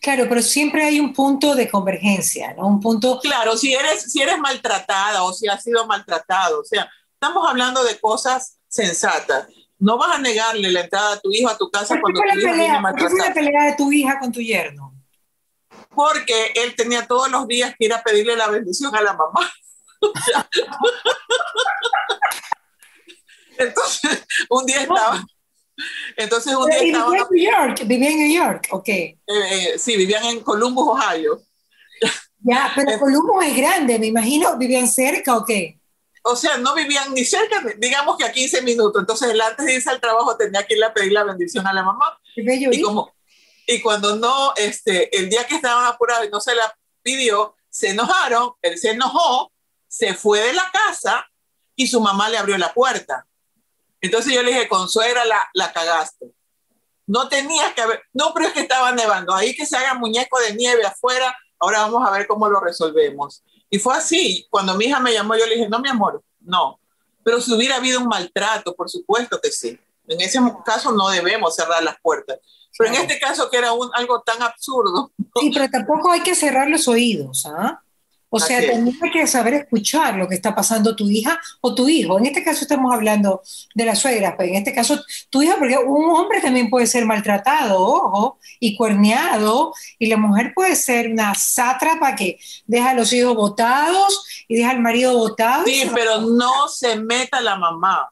Claro, 0.00 0.24
pero 0.28 0.40
siempre 0.40 0.82
hay 0.82 0.98
un 0.98 1.12
punto 1.12 1.54
de 1.54 1.70
convergencia, 1.70 2.54
¿no? 2.54 2.66
Un 2.66 2.80
punto... 2.80 3.20
Claro, 3.20 3.54
si 3.54 3.74
eres, 3.74 4.10
si 4.10 4.22
eres 4.22 4.38
maltratada 4.38 5.22
o 5.24 5.34
si 5.34 5.46
has 5.46 5.62
sido 5.62 5.86
maltratado, 5.86 6.62
o 6.62 6.64
sea, 6.64 6.90
estamos 7.12 7.46
hablando 7.46 7.84
de 7.84 8.00
cosas 8.00 8.58
sensatas. 8.66 9.46
No 9.78 9.98
vas 9.98 10.16
a 10.16 10.18
negarle 10.18 10.72
la 10.72 10.80
entrada 10.80 11.12
a 11.12 11.20
tu 11.20 11.30
hijo 11.30 11.50
a 11.50 11.58
tu 11.58 11.70
casa 11.70 12.00
cuando 12.00 12.18
tu 12.18 12.38
hijo 12.38 12.54
viene 12.54 12.80
maltratado. 12.80 12.96
¿Por 12.96 13.08
qué 13.08 13.10
fue 13.10 13.28
la 13.28 13.34
pelea 13.34 13.66
de 13.66 13.76
tu 13.76 13.92
hija 13.92 14.18
con 14.18 14.32
tu 14.32 14.40
yerno? 14.40 14.94
Porque 15.94 16.52
él 16.54 16.74
tenía 16.74 17.06
todos 17.06 17.30
los 17.30 17.46
días 17.46 17.74
que 17.78 17.84
ir 17.84 17.92
a 17.92 18.02
pedirle 18.02 18.36
la 18.36 18.48
bendición 18.48 18.96
a 18.96 19.02
la 19.02 19.12
mamá. 19.12 19.52
Entonces, 23.58 24.24
un 24.48 24.64
día 24.64 24.80
estaba, 24.80 25.22
entonces 26.16 26.54
un 26.54 26.66
día 26.66 26.80
Vivía 26.80 26.98
en 26.98 27.10
New 27.10 27.50
York, 27.50 27.82
vivía 27.86 28.10
en 28.10 28.18
New 28.18 28.36
York, 28.36 28.68
ok. 28.70 28.88
Eh, 28.88 29.16
eh, 29.26 29.78
sí, 29.78 29.96
vivían 29.96 30.24
en 30.24 30.40
Columbus, 30.40 30.88
Ohio. 30.88 31.42
Ya, 32.40 32.72
pero 32.76 32.98
Columbus 32.98 33.44
es 33.44 33.56
grande, 33.56 33.98
me 33.98 34.06
imagino, 34.06 34.56
¿vivían 34.56 34.88
cerca 34.88 35.36
o 35.36 35.44
qué? 35.44 35.80
O 36.22 36.36
sea, 36.36 36.56
no 36.58 36.74
vivían 36.74 37.12
ni 37.14 37.24
cerca, 37.24 37.62
digamos 37.76 38.16
que 38.16 38.24
a 38.24 38.32
15 38.32 38.62
minutos. 38.62 39.00
Entonces, 39.00 39.30
él 39.30 39.40
antes 39.40 39.64
de 39.66 39.74
irse 39.74 39.90
al 39.90 40.00
trabajo 40.00 40.36
tenía 40.36 40.64
que 40.66 40.74
ir 40.74 40.84
a 40.84 40.92
pedir 40.92 41.12
la 41.12 41.24
bendición 41.24 41.66
a 41.66 41.72
la 41.72 41.82
mamá. 41.82 42.18
Y, 42.34 42.82
como, 42.82 43.12
y 43.66 43.80
cuando 43.80 44.16
no, 44.16 44.52
este, 44.56 45.16
el 45.16 45.28
día 45.28 45.46
que 45.46 45.56
estaban 45.56 45.86
apurados 45.86 46.26
y 46.26 46.30
no 46.30 46.40
se 46.40 46.54
la 46.54 46.76
pidió, 47.02 47.56
se 47.68 47.90
enojaron, 47.90 48.52
él 48.62 48.78
se 48.78 48.90
enojó, 48.90 49.52
se 49.88 50.14
fue 50.14 50.40
de 50.40 50.52
la 50.52 50.70
casa 50.72 51.26
y 51.74 51.86
su 51.86 52.00
mamá 52.00 52.28
le 52.28 52.38
abrió 52.38 52.56
la 52.58 52.72
puerta. 52.72 53.25
Entonces 54.06 54.32
yo 54.32 54.42
le 54.42 54.52
dije, 54.52 54.68
con 54.68 54.88
suegra 54.88 55.24
la, 55.24 55.48
la 55.54 55.72
cagaste. 55.72 56.32
No 57.06 57.28
tenías 57.28 57.72
que 57.74 57.82
haber, 57.82 58.02
no, 58.12 58.32
pero 58.34 58.46
es 58.46 58.52
que 58.52 58.60
estaba 58.60 58.90
nevando, 58.92 59.34
ahí 59.34 59.54
que 59.54 59.64
se 59.64 59.76
haga 59.76 59.94
muñeco 59.94 60.40
de 60.40 60.54
nieve 60.54 60.84
afuera, 60.84 61.36
ahora 61.60 61.82
vamos 61.82 62.06
a 62.06 62.10
ver 62.10 62.26
cómo 62.26 62.48
lo 62.48 62.58
resolvemos. 62.58 63.44
Y 63.70 63.78
fue 63.78 63.94
así, 63.94 64.46
cuando 64.50 64.74
mi 64.74 64.86
hija 64.86 64.98
me 64.98 65.12
llamó, 65.12 65.36
yo 65.36 65.46
le 65.46 65.54
dije, 65.54 65.68
no, 65.68 65.78
mi 65.78 65.88
amor, 65.88 66.22
no. 66.40 66.80
Pero 67.22 67.40
si 67.40 67.52
hubiera 67.52 67.76
habido 67.76 68.00
un 68.00 68.06
maltrato, 68.06 68.74
por 68.74 68.88
supuesto 68.88 69.40
que 69.40 69.50
sí. 69.50 69.78
En 70.08 70.20
ese 70.20 70.38
caso 70.64 70.92
no 70.92 71.08
debemos 71.08 71.56
cerrar 71.56 71.82
las 71.82 71.96
puertas. 72.00 72.38
Pero 72.78 72.90
en 72.90 73.00
este 73.00 73.18
caso 73.18 73.50
que 73.50 73.58
era 73.58 73.72
un, 73.72 73.90
algo 73.94 74.22
tan 74.22 74.42
absurdo. 74.42 75.10
Sí, 75.40 75.50
pero 75.52 75.68
tampoco 75.68 76.10
hay 76.12 76.20
que 76.20 76.34
cerrar 76.34 76.68
los 76.68 76.86
oídos, 76.86 77.46
¿ah? 77.46 77.82
O 78.28 78.40
sea, 78.40 78.60
tendría 78.60 79.12
que 79.12 79.26
saber 79.26 79.54
escuchar 79.54 80.16
lo 80.16 80.28
que 80.28 80.34
está 80.34 80.54
pasando 80.54 80.96
tu 80.96 81.08
hija 81.08 81.40
o 81.60 81.74
tu 81.74 81.88
hijo. 81.88 82.18
En 82.18 82.26
este 82.26 82.42
caso 82.42 82.62
estamos 82.62 82.92
hablando 82.92 83.40
de 83.74 83.84
la 83.84 83.94
suegra, 83.94 84.36
pero 84.36 84.50
en 84.50 84.56
este 84.56 84.74
caso 84.74 85.00
tu 85.30 85.42
hija, 85.42 85.56
porque 85.58 85.78
un 85.78 86.10
hombre 86.10 86.40
también 86.40 86.68
puede 86.68 86.86
ser 86.86 87.04
maltratado, 87.06 87.80
ojo, 87.80 88.38
y 88.58 88.76
cuerneado, 88.76 89.72
y 89.98 90.06
la 90.06 90.16
mujer 90.16 90.52
puede 90.54 90.74
ser 90.74 91.12
una 91.12 91.34
sátrapa 91.34 92.16
que 92.16 92.38
deja 92.66 92.90
a 92.90 92.94
los 92.94 93.12
hijos 93.12 93.34
botados 93.36 94.24
y 94.48 94.56
deja 94.56 94.70
al 94.70 94.80
marido 94.80 95.16
botado. 95.16 95.64
Sí, 95.64 95.88
pero 95.94 96.20
no 96.20 96.68
se 96.68 96.96
meta 96.96 97.40
la 97.40 97.56
mamá, 97.56 98.10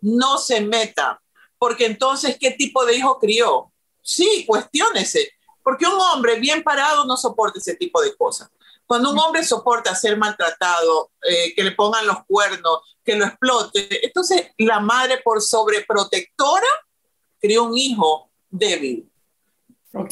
no 0.00 0.38
se 0.38 0.60
meta, 0.60 1.20
porque 1.58 1.86
entonces, 1.86 2.36
¿qué 2.38 2.52
tipo 2.52 2.84
de 2.86 2.96
hijo 2.96 3.18
crió? 3.18 3.72
Sí, 4.00 4.44
cuestiónese, 4.46 5.32
porque 5.64 5.86
un 5.86 6.00
hombre 6.00 6.38
bien 6.38 6.62
parado 6.62 7.04
no 7.04 7.16
soporta 7.16 7.58
ese 7.58 7.74
tipo 7.74 8.00
de 8.00 8.14
cosas. 8.14 8.48
Cuando 8.86 9.10
un 9.10 9.18
hombre 9.18 9.44
soporta 9.44 9.94
ser 9.94 10.16
maltratado, 10.16 11.10
eh, 11.28 11.52
que 11.54 11.64
le 11.64 11.72
pongan 11.72 12.06
los 12.06 12.24
cuernos, 12.26 12.80
que 13.04 13.16
lo 13.16 13.26
explote, 13.26 14.06
entonces 14.06 14.52
la 14.58 14.80
madre 14.80 15.18
por 15.24 15.42
sobreprotectora 15.42 16.66
crió 17.40 17.64
un 17.64 17.76
hijo 17.76 18.30
débil. 18.48 19.10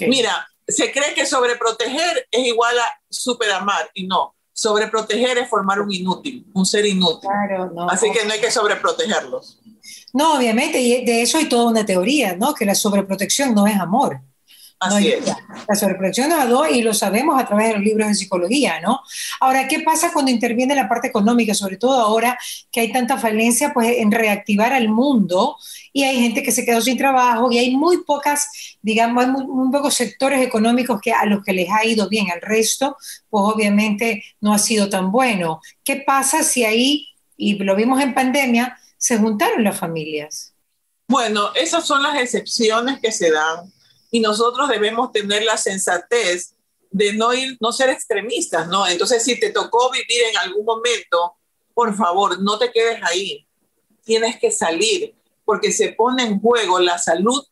Mira, 0.09 0.47
se 0.67 0.91
cree 0.91 1.15
que 1.15 1.27
sobreproteger 1.27 2.27
es 2.31 2.47
igual 2.47 2.79
a 2.79 3.01
superamar 3.09 3.91
y 3.95 4.07
no. 4.07 4.35
Sobreproteger 4.53 5.39
es 5.39 5.49
formar 5.49 5.81
un 5.81 5.93
inútil, 5.93 6.47
un 6.55 6.65
ser 6.65 6.87
inútil. 6.87 7.29
Así 7.89 8.11
que 8.13 8.25
no 8.25 8.33
hay 8.33 8.41
que 8.41 8.51
sobreprotegerlos. 8.51 9.59
No, 10.13 10.37
obviamente, 10.37 10.81
y 10.81 11.05
de 11.05 11.23
eso 11.23 11.39
hay 11.39 11.49
toda 11.49 11.65
una 11.65 11.85
teoría, 11.85 12.37
¿no? 12.37 12.55
Que 12.55 12.65
la 12.65 12.75
sobreprotección 12.75 13.55
no 13.55 13.67
es 13.67 13.79
amor. 13.79 14.21
Así 14.81 15.09
es. 15.09 15.27
La 15.27 16.29
da 16.29 16.47
dos 16.47 16.69
y 16.71 16.83
lo 16.83 16.93
sabemos 16.93 17.41
a 17.41 17.47
través 17.47 17.69
de 17.69 17.75
los 17.75 17.83
libros 17.83 18.09
de 18.09 18.15
psicología, 18.15 18.81
¿no? 18.81 19.01
Ahora, 19.41 19.67
¿qué 19.67 19.81
pasa 19.81 20.13
cuando 20.13 20.31
interviene 20.31 20.75
la 20.75 20.89
parte 20.89 21.09
económica? 21.09 21.55
Sobre 21.55 21.77
todo 21.77 22.01
ahora 22.01 22.39
que 22.71 22.81
hay 22.81 22.93
tanta 22.93 23.17
falencia, 23.17 23.73
pues 23.73 23.97
en 23.99 24.11
reactivar 24.11 24.73
al 24.73 24.89
mundo 24.89 25.57
y 25.93 26.03
hay 26.03 26.21
gente 26.21 26.43
que 26.43 26.53
se 26.53 26.65
quedó 26.65 26.81
sin 26.81 26.99
trabajo 26.99 27.51
y 27.51 27.59
hay 27.59 27.75
muy 27.77 28.05
pocas, 28.05 28.77
digamos, 28.83 29.25
hay 29.25 29.31
muy, 29.31 29.71
pocos 29.71 29.95
sectores 29.95 30.45
económicos 30.45 31.01
que 31.01 31.13
a 31.13 31.25
los 31.25 31.43
que 31.43 31.53
les 31.53 31.71
ha 31.71 31.85
ido 31.85 32.09
bien, 32.09 32.31
al 32.31 32.41
resto, 32.41 32.97
pues 33.31 33.43
obviamente 33.45 34.23
no 34.41 34.53
ha 34.53 34.59
sido 34.59 34.89
tan 34.89 35.11
bueno. 35.11 35.61
¿Qué 35.83 35.97
pasa 35.97 36.43
si 36.43 36.65
ahí, 36.65 37.09
y 37.37 37.55
lo 37.55 37.75
vimos 37.75 38.03
en 38.03 38.15
pandemia, 38.15 38.79
se 38.99 39.19
juntaron 39.19 39.65
las 39.65 39.79
familias? 39.79 40.53
Bueno, 41.07 41.53
esas 41.55 41.87
son 41.87 42.03
las 42.03 42.17
excepciones 42.17 42.99
que 43.01 43.13
se 43.13 43.31
dan 43.31 43.74
y 44.15 44.21
nosotros 44.21 44.69
debemos 44.69 45.11
tener 45.11 45.43
la 45.43 45.57
sensatez 45.57 46.55
de 46.89 47.15
no 47.15 47.35
ir, 47.35 47.57
no 47.59 47.73
ser 47.73 47.91
extremistas, 47.91 48.69
¿no? 48.69 48.87
Entonces, 48.87 49.25
si 49.25 49.41
te 49.41 49.51
tocó 49.51 49.91
vivir 49.91 50.23
en 50.31 50.37
algún 50.37 50.65
momento, 50.65 51.35
por 51.75 51.97
favor, 51.97 52.41
no 52.41 52.57
te 52.57 52.71
quedes 52.71 53.03
ahí. 53.03 53.45
Tienes 54.05 54.39
que 54.39 54.53
salir 54.53 55.17
porque 55.45 55.73
se 55.73 55.95
pone 55.95 56.23
en 56.23 56.41
juego 56.41 56.79
la 56.79 56.97
salud 56.97 57.45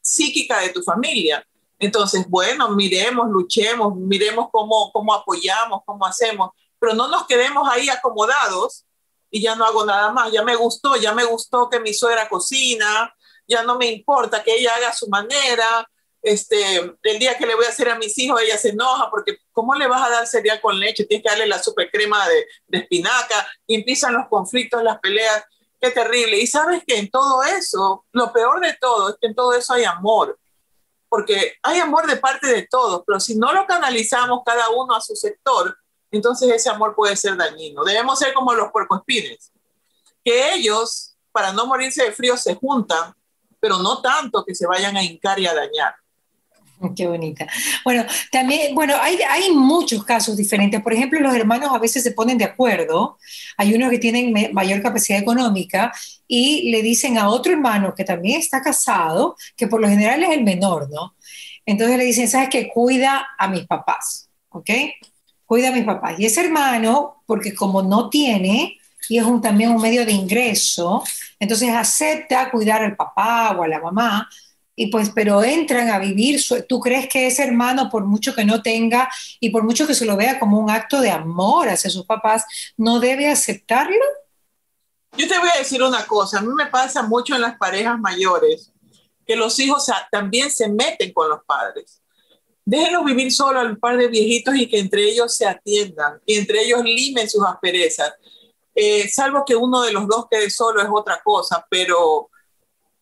psíquica 0.00 0.58
de 0.58 0.70
tu 0.70 0.82
familia. 0.82 1.46
Entonces, 1.78 2.26
bueno, 2.28 2.70
miremos, 2.70 3.28
luchemos, 3.30 3.94
miremos 3.94 4.48
cómo, 4.50 4.90
cómo 4.90 5.14
apoyamos, 5.14 5.82
cómo 5.86 6.04
hacemos, 6.04 6.50
pero 6.80 6.94
no 6.94 7.06
nos 7.06 7.28
quedemos 7.28 7.68
ahí 7.70 7.88
acomodados 7.88 8.84
y 9.30 9.40
ya 9.40 9.54
no 9.54 9.64
hago 9.64 9.86
nada 9.86 10.10
más. 10.10 10.32
Ya 10.32 10.42
me 10.42 10.56
gustó, 10.56 10.96
ya 10.96 11.14
me 11.14 11.24
gustó 11.24 11.70
que 11.70 11.78
mi 11.78 11.94
suegra 11.94 12.28
cocina, 12.28 13.14
ya 13.46 13.62
no 13.62 13.78
me 13.78 13.86
importa 13.86 14.42
que 14.42 14.56
ella 14.56 14.74
haga 14.74 14.92
su 14.92 15.08
manera. 15.08 15.88
Este, 16.22 16.76
el 17.02 17.18
día 17.18 17.38
que 17.38 17.46
le 17.46 17.54
voy 17.54 17.64
a 17.64 17.68
hacer 17.68 17.88
a 17.88 17.98
mis 17.98 18.18
hijos, 18.18 18.40
ella 18.40 18.58
se 18.58 18.70
enoja 18.70 19.08
porque 19.10 19.38
¿cómo 19.52 19.74
le 19.74 19.86
vas 19.86 20.06
a 20.06 20.10
dar 20.10 20.26
cereal 20.26 20.60
con 20.60 20.78
leche? 20.78 21.04
Tienes 21.04 21.24
que 21.24 21.30
darle 21.30 21.46
la 21.46 21.62
super 21.62 21.90
crema 21.90 22.28
de, 22.28 22.46
de 22.66 22.78
espinaca 22.78 23.48
y 23.66 23.76
empiezan 23.76 24.14
los 24.14 24.28
conflictos, 24.28 24.82
las 24.82 24.98
peleas. 24.98 25.44
Qué 25.80 25.90
terrible. 25.90 26.38
Y 26.38 26.46
sabes 26.46 26.82
que 26.84 26.98
en 26.98 27.08
todo 27.08 27.42
eso, 27.44 28.04
lo 28.12 28.32
peor 28.32 28.60
de 28.60 28.76
todo 28.80 29.10
es 29.10 29.16
que 29.20 29.28
en 29.28 29.34
todo 29.34 29.52
eso 29.54 29.74
hay 29.74 29.84
amor. 29.84 30.38
Porque 31.08 31.56
hay 31.62 31.78
amor 31.78 32.06
de 32.06 32.16
parte 32.16 32.48
de 32.48 32.66
todos, 32.68 33.02
pero 33.06 33.18
si 33.18 33.34
no 33.36 33.52
lo 33.52 33.66
canalizamos 33.66 34.40
cada 34.44 34.68
uno 34.70 34.94
a 34.94 35.00
su 35.00 35.16
sector, 35.16 35.74
entonces 36.10 36.50
ese 36.50 36.70
amor 36.70 36.94
puede 36.94 37.16
ser 37.16 37.36
dañino. 37.36 37.84
Debemos 37.84 38.18
ser 38.18 38.32
como 38.34 38.54
los 38.54 38.70
puercoespines, 38.70 39.52
que 40.24 40.54
ellos, 40.54 41.16
para 41.32 41.52
no 41.52 41.66
morirse 41.66 42.04
de 42.04 42.12
frío, 42.12 42.36
se 42.36 42.54
juntan, 42.56 43.14
pero 43.60 43.78
no 43.78 44.00
tanto 44.00 44.44
que 44.44 44.54
se 44.54 44.66
vayan 44.66 44.96
a 44.96 45.02
hincar 45.02 45.38
y 45.38 45.46
a 45.46 45.54
dañar. 45.54 45.94
Qué 46.96 47.06
bonita. 47.06 47.46
Bueno, 47.84 48.04
también, 48.30 48.74
bueno, 48.74 48.94
hay, 49.00 49.50
muchos 49.52 50.04
casos 50.04 50.36
diferentes. 50.36 50.80
Por 50.82 50.92
ejemplo, 50.92 51.20
los 51.20 51.34
hermanos 51.34 51.70
a 51.72 51.78
veces 51.78 52.02
se 52.02 52.12
ponen 52.12 52.38
de 52.38 52.44
acuerdo. 52.44 53.18
Hay 53.56 53.74
unos 53.74 53.90
que 53.90 53.98
tienen 53.98 54.32
mayor 54.52 54.82
capacidad 54.82 55.18
económica 55.18 55.92
y 56.26 56.70
le 56.70 56.82
dicen 56.82 57.18
a 57.18 57.28
otro 57.28 57.52
hermano 57.52 57.94
que 57.94 58.04
también 58.04 58.40
está 58.40 58.62
casado, 58.62 59.36
que 59.56 59.66
por 59.66 59.80
lo 59.80 59.88
general 59.88 60.22
es 60.22 60.30
el 60.30 60.44
menor, 60.44 60.88
¿no? 60.90 61.14
Entonces 61.66 61.98
le 61.98 62.04
dicen, 62.04 62.28
¿sabes 62.28 62.48
qué? 62.48 62.68
Cuida 62.68 63.28
a 63.38 63.48
mis 63.48 63.66
papás, 63.66 64.28
¿ok? 64.50 64.70
cuida 65.48 65.70
a 65.70 65.72
mis 65.72 65.84
papás. 65.84 66.20
Y 66.20 66.26
ese 66.26 66.42
hermano, 66.42 67.22
porque 67.24 67.54
como 67.54 67.82
no 67.82 68.10
tiene, 68.10 68.76
y 69.08 69.16
es 69.16 69.24
un, 69.24 69.40
también 69.40 69.70
un 69.70 69.80
medio 69.80 70.04
de 70.04 70.12
ingreso, 70.12 71.02
entonces 71.40 71.70
acepta 71.70 72.50
cuidar 72.50 72.82
al 72.82 72.94
papá 72.94 73.56
o 73.58 73.62
a 73.62 73.68
la 73.68 73.80
mamá, 73.80 74.28
y 74.80 74.86
pues, 74.86 75.10
pero 75.12 75.42
entran 75.42 75.90
a 75.90 75.98
vivir, 75.98 76.40
¿tú 76.68 76.78
crees 76.78 77.08
que 77.08 77.26
ese 77.26 77.42
hermano, 77.42 77.90
por 77.90 78.04
mucho 78.04 78.32
que 78.32 78.44
no 78.44 78.62
tenga 78.62 79.10
y 79.40 79.50
por 79.50 79.64
mucho 79.64 79.88
que 79.88 79.94
se 79.94 80.04
lo 80.04 80.16
vea 80.16 80.38
como 80.38 80.60
un 80.60 80.70
acto 80.70 81.00
de 81.00 81.10
amor 81.10 81.68
hacia 81.68 81.90
sus 81.90 82.06
papás, 82.06 82.44
no 82.76 83.00
debe 83.00 83.28
aceptarlo? 83.28 84.04
Yo 85.16 85.26
te 85.26 85.36
voy 85.36 85.48
a 85.52 85.58
decir 85.58 85.82
una 85.82 86.06
cosa, 86.06 86.38
a 86.38 86.42
mí 86.42 86.52
me 86.56 86.66
pasa 86.66 87.02
mucho 87.02 87.34
en 87.34 87.40
las 87.40 87.58
parejas 87.58 87.98
mayores, 87.98 88.72
que 89.26 89.34
los 89.34 89.58
hijos 89.58 89.90
también 90.12 90.48
se 90.48 90.68
meten 90.68 91.12
con 91.12 91.28
los 91.28 91.40
padres 91.44 92.00
déjenlos 92.64 93.02
vivir 93.06 93.32
solo 93.32 93.60
al 93.60 93.78
par 93.78 93.96
de 93.96 94.08
viejitos 94.08 94.54
y 94.54 94.68
que 94.68 94.78
entre 94.78 95.02
ellos 95.02 95.34
se 95.34 95.46
atiendan 95.46 96.20
y 96.26 96.34
entre 96.34 96.62
ellos 96.62 96.84
limen 96.84 97.28
sus 97.28 97.42
asperezas. 97.42 98.12
Eh, 98.74 99.08
salvo 99.08 99.42
que 99.46 99.56
uno 99.56 99.80
de 99.80 99.90
los 99.90 100.06
dos 100.06 100.26
quede 100.30 100.50
solo 100.50 100.82
es 100.82 100.88
otra 100.92 101.18
cosa, 101.24 101.66
pero 101.70 102.28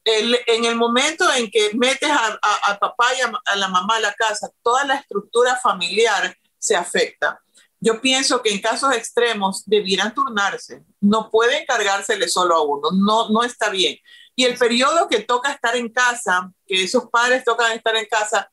en 0.07 0.65
el 0.65 0.77
momento 0.77 1.25
en 1.35 1.51
que 1.51 1.71
metes 1.75 2.09
a, 2.11 2.79
papá 2.79 3.07
y 3.19 3.21
a, 3.21 3.57
la 3.57 3.69
mamá 3.69 3.97
a 3.97 4.01
la 4.01 4.15
casa, 4.15 4.49
toda 4.63 4.85
la 4.85 4.95
estructura 4.95 5.57
familiar 5.57 6.37
se 6.59 6.77
afecta. 6.77 7.41
Yo 7.81 8.01
pienso 8.01 8.41
que 8.41 8.53
en 8.53 8.61
casos 8.61 8.95
extremos 8.95 9.65
debieran 9.67 10.15
turnarse, 10.15 10.83
no 11.01 11.31
pueden 11.31 11.67
cargársele 11.67 12.29
solo 12.29 12.57
a 12.57 12.63
uno, 12.63 12.91
no, 12.93 13.29
no 13.31 13.43
está 13.43 13.69
bien. 13.69 13.99
Y 14.35 14.45
el 14.45 14.57
periodo 14.57 15.09
que 15.09 15.21
toca 15.21 15.53
estar 15.53 15.77
en 15.77 15.89
casa, 15.89 16.51
que 16.67 16.85
esos 16.85 17.09
padres 17.11 17.45
tocan 17.45 17.73
estar 17.73 17.97
en 17.97 18.07
casa, 18.07 18.51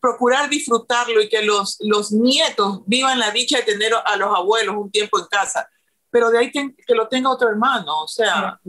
procurar 0.00 0.48
disfrutarlo 0.48 1.22
y 1.22 1.28
que 1.28 1.42
los, 1.42 1.78
los 1.80 2.12
nietos 2.12 2.80
vivan 2.86 3.18
la 3.18 3.30
dicha 3.30 3.58
de 3.58 3.64
tener 3.64 3.92
a 3.94 4.16
los 4.16 4.34
abuelos 4.34 4.76
un 4.76 4.90
tiempo 4.90 5.18
en 5.18 5.26
casa, 5.26 5.68
pero 6.10 6.30
de 6.30 6.38
ahí 6.38 6.50
que, 6.50 6.74
que 6.86 6.94
lo 6.94 7.08
tenga 7.08 7.30
otro 7.30 7.48
hermano, 7.48 8.02
o 8.02 8.08
sea, 8.08 8.60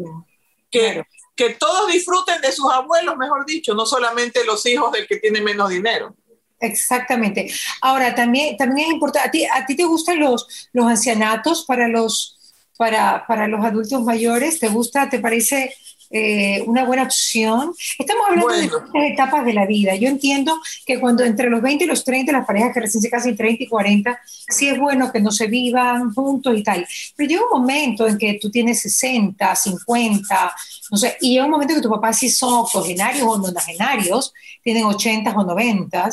que, 0.69 1.03
que 1.37 1.51
todos 1.51 1.91
disfruten 1.91 2.41
de 2.41 2.51
sus 2.51 2.69
abuelos, 2.71 3.15
mejor 3.15 3.45
dicho, 3.45 3.73
no 3.75 3.85
solamente 3.85 4.43
los 4.43 4.65
hijos 4.65 4.91
del 4.91 5.07
que 5.07 5.17
tiene 5.17 5.39
menos 5.39 5.69
dinero. 5.69 6.15
Exactamente. 6.59 7.51
Ahora, 7.81 8.15
también, 8.15 8.57
también 8.57 8.87
es 8.87 8.93
importante, 8.93 9.27
¿a 9.27 9.31
ti, 9.31 9.45
¿a 9.45 9.65
ti 9.65 9.75
te 9.75 9.85
gustan 9.85 10.19
los, 10.19 10.69
los 10.73 10.87
ancianatos 10.87 11.63
para 11.65 11.87
los, 11.87 12.39
para, 12.77 13.25
para 13.27 13.47
los 13.47 13.63
adultos 13.63 14.01
mayores? 14.01 14.59
¿Te 14.59 14.67
gusta, 14.67 15.07
te 15.09 15.19
parece 15.19 15.75
eh, 16.09 16.63
una 16.65 16.85
buena 16.85 17.03
opción. 17.03 17.73
Estamos 17.99 18.23
hablando 18.27 18.53
de 18.53 18.61
diferentes 18.61 19.11
etapas 19.11 19.45
de 19.45 19.53
la 19.53 19.65
vida. 19.65 19.95
Yo 19.95 20.07
entiendo 20.07 20.59
que 20.85 20.99
cuando 20.99 21.23
entre 21.23 21.49
los 21.49 21.61
20 21.61 21.83
y 21.83 21.87
los 21.87 22.03
30, 22.03 22.31
las 22.31 22.45
parejas 22.45 22.73
que 22.73 22.79
recién 22.81 23.01
se 23.01 23.09
casan 23.09 23.35
30 23.35 23.63
y 23.63 23.67
40, 23.67 24.19
sí 24.49 24.69
es 24.69 24.79
bueno 24.79 25.11
que 25.11 25.19
no 25.19 25.31
se 25.31 25.47
vivan 25.47 26.13
juntos 26.13 26.57
y 26.57 26.63
tal. 26.63 26.87
Pero 27.15 27.29
llega 27.29 27.43
un 27.51 27.59
momento 27.59 28.07
en 28.07 28.17
que 28.17 28.39
tú 28.41 28.49
tienes 28.49 28.79
60, 28.81 29.55
50, 29.55 30.55
no 30.91 30.97
sé, 30.97 31.17
y 31.21 31.31
llega 31.31 31.45
un 31.45 31.51
momento 31.51 31.73
en 31.73 31.79
que 31.79 31.87
tu 31.87 31.93
papá 31.93 32.13
sí 32.13 32.29
son 32.29 32.53
octogenarios 32.53 33.27
o 33.27 33.37
nonagenarios, 33.37 34.33
tienen 34.63 34.85
80 34.85 35.31
o 35.31 35.43
90 35.43 36.09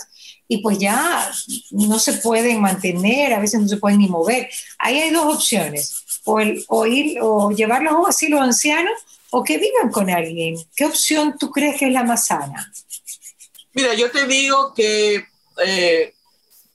y 0.48 0.58
pues 0.58 0.78
ya 0.78 1.30
no 1.70 1.98
se 1.98 2.14
pueden 2.14 2.60
mantener, 2.60 3.32
a 3.32 3.40
veces 3.40 3.60
no 3.60 3.68
se 3.68 3.76
pueden 3.76 3.98
ni 3.98 4.08
mover. 4.08 4.48
Ahí 4.78 5.00
hay 5.00 5.10
dos 5.10 5.36
opciones, 5.36 6.04
o, 6.24 6.40
el, 6.40 6.64
o, 6.68 6.86
ir, 6.86 7.18
o 7.20 7.50
llevarlos 7.50 7.92
a 7.92 7.98
un 7.98 8.08
asilo 8.08 8.40
anciano 8.40 8.90
o 9.36 9.42
que 9.42 9.58
vivan 9.58 9.90
con 9.90 10.08
alguien. 10.08 10.56
¿Qué 10.76 10.84
opción 10.84 11.36
tú 11.36 11.50
crees 11.50 11.76
que 11.76 11.86
es 11.86 11.92
la 11.92 12.04
más 12.04 12.26
sana? 12.26 12.70
Mira, 13.72 13.92
yo 13.94 14.08
te 14.08 14.28
digo 14.28 14.72
que 14.72 15.26
eh, 15.66 16.14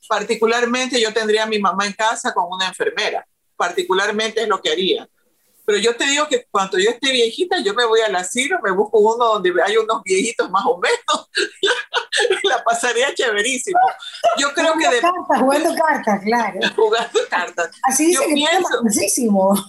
particularmente 0.09 0.99
yo 0.99 1.13
tendría 1.13 1.43
a 1.43 1.47
mi 1.47 1.59
mamá 1.59 1.85
en 1.85 1.93
casa 1.93 2.33
con 2.33 2.51
una 2.51 2.67
enfermera. 2.67 3.25
Particularmente 3.55 4.41
es 4.41 4.49
lo 4.49 4.61
que 4.61 4.71
haría. 4.71 5.07
Pero 5.69 5.77
yo 5.77 5.95
te 5.95 6.03
digo 6.05 6.27
que 6.27 6.47
cuando 6.49 6.79
yo 6.79 6.89
esté 6.89 7.11
viejita, 7.11 7.59
yo 7.59 7.75
me 7.75 7.85
voy 7.85 8.01
al 8.01 8.15
asilo, 8.15 8.57
me 8.63 8.71
busco 8.71 8.97
uno 8.97 9.23
donde 9.23 9.53
hay 9.63 9.77
unos 9.77 10.01
viejitos 10.03 10.49
más 10.49 10.63
o 10.65 10.79
menos, 10.79 11.29
la 12.43 12.63
pasaría 12.63 13.13
chéverísimo. 13.13 13.79
Yo 14.39 14.51
creo 14.53 14.73
que... 14.73 14.89
De... 14.89 14.99
Cartas, 14.99 15.39
jugando 15.39 15.75
cartas, 15.75 16.21
claro. 16.23 16.59
Jugando 16.75 17.19
cartas. 17.29 17.69
Así 17.83 18.07
dice 18.07 18.19
yo 18.19 18.33
pienso... 18.33 18.81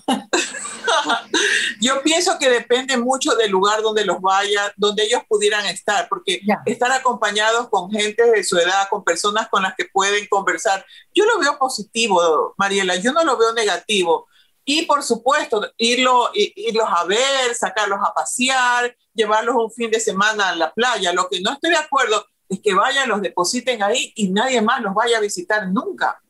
yo 1.80 2.02
pienso 2.02 2.38
que 2.38 2.50
depende 2.50 2.96
mucho 2.96 3.34
del 3.34 3.50
lugar 3.50 3.82
donde 3.82 4.04
los 4.04 4.20
vaya, 4.20 4.72
donde 4.76 5.04
ellos 5.04 5.22
pudieran 5.28 5.66
estar, 5.66 6.08
porque 6.08 6.40
estar 6.66 6.92
acompañados 6.92 7.68
con 7.68 7.90
gente 7.90 8.30
de 8.30 8.44
su 8.44 8.58
edad, 8.58 8.88
con 8.88 9.02
personas 9.04 9.48
con 9.48 9.62
las 9.62 9.74
que 9.74 9.86
pueden 9.86 10.26
conversar, 10.28 10.84
yo 11.14 11.24
lo 11.24 11.38
veo 11.38 11.58
positivo, 11.58 12.54
Mariela, 12.56 12.96
yo 12.96 13.12
no 13.12 13.24
lo 13.24 13.36
veo 13.36 13.52
negativo 13.52 14.28
y 14.64 14.82
por 14.82 15.02
supuesto, 15.02 15.72
irlo, 15.78 16.30
irlos 16.34 16.86
a 16.88 17.04
ver, 17.04 17.54
sacarlos 17.54 17.98
a 18.04 18.12
pasear, 18.14 18.94
llevarlos 19.14 19.56
un 19.56 19.70
fin 19.72 19.90
de 19.90 19.98
semana 19.98 20.50
a 20.50 20.54
la 20.54 20.72
playa. 20.72 21.12
Lo 21.12 21.28
que 21.28 21.40
no 21.40 21.52
estoy 21.52 21.70
de 21.70 21.76
acuerdo 21.76 22.24
es 22.48 22.60
que 22.60 22.74
vayan, 22.74 23.08
los 23.08 23.20
depositen 23.20 23.82
ahí 23.82 24.12
y 24.14 24.28
nadie 24.28 24.60
más 24.60 24.80
los 24.80 24.94
vaya 24.94 25.18
a 25.18 25.20
visitar 25.20 25.66
nunca. 25.68 26.20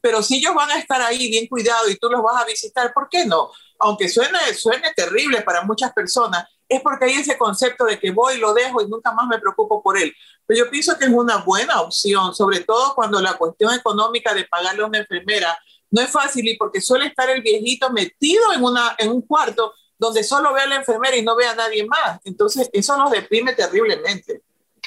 Pero 0.00 0.22
si 0.22 0.38
ellos 0.38 0.54
van 0.54 0.70
a 0.70 0.78
estar 0.78 1.00
ahí 1.02 1.28
bien 1.30 1.46
cuidados 1.46 1.90
y 1.90 1.96
tú 1.96 2.08
los 2.08 2.22
vas 2.22 2.42
a 2.42 2.46
visitar, 2.46 2.92
¿por 2.92 3.08
qué 3.08 3.26
no? 3.26 3.50
Aunque 3.78 4.08
suene, 4.08 4.38
suene 4.54 4.92
terrible 4.94 5.42
para 5.42 5.62
muchas 5.62 5.92
personas, 5.92 6.46
es 6.68 6.80
porque 6.82 7.06
hay 7.06 7.14
ese 7.14 7.38
concepto 7.38 7.84
de 7.84 7.98
que 7.98 8.10
voy, 8.10 8.38
lo 8.38 8.52
dejo 8.52 8.82
y 8.82 8.88
nunca 8.88 9.12
más 9.12 9.26
me 9.26 9.38
preocupo 9.38 9.82
por 9.82 9.98
él. 9.98 10.12
Pero 10.46 10.64
yo 10.64 10.70
pienso 10.70 10.98
que 10.98 11.06
es 11.06 11.10
una 11.10 11.38
buena 11.38 11.80
opción, 11.80 12.34
sobre 12.34 12.60
todo 12.60 12.94
cuando 12.94 13.20
la 13.20 13.34
cuestión 13.34 13.72
económica 13.72 14.34
de 14.34 14.44
pagarle 14.44 14.82
a 14.82 14.86
una 14.86 14.98
enfermera 14.98 15.58
no 15.90 16.02
es 16.02 16.10
fácil 16.10 16.46
y 16.46 16.56
porque 16.56 16.80
suele 16.80 17.06
estar 17.06 17.30
el 17.30 17.42
viejito 17.42 17.90
metido 17.90 18.52
en, 18.52 18.62
una, 18.62 18.94
en 18.98 19.10
un 19.10 19.22
cuarto 19.22 19.74
donde 19.98 20.22
solo 20.22 20.52
ve 20.52 20.60
a 20.60 20.66
la 20.66 20.76
enfermera 20.76 21.16
y 21.16 21.22
no 21.22 21.34
ve 21.34 21.46
a 21.46 21.54
nadie 21.54 21.84
más. 21.86 22.20
Entonces, 22.24 22.68
eso 22.72 22.96
nos 22.96 23.10
deprime 23.10 23.52
terriblemente. 23.54 24.37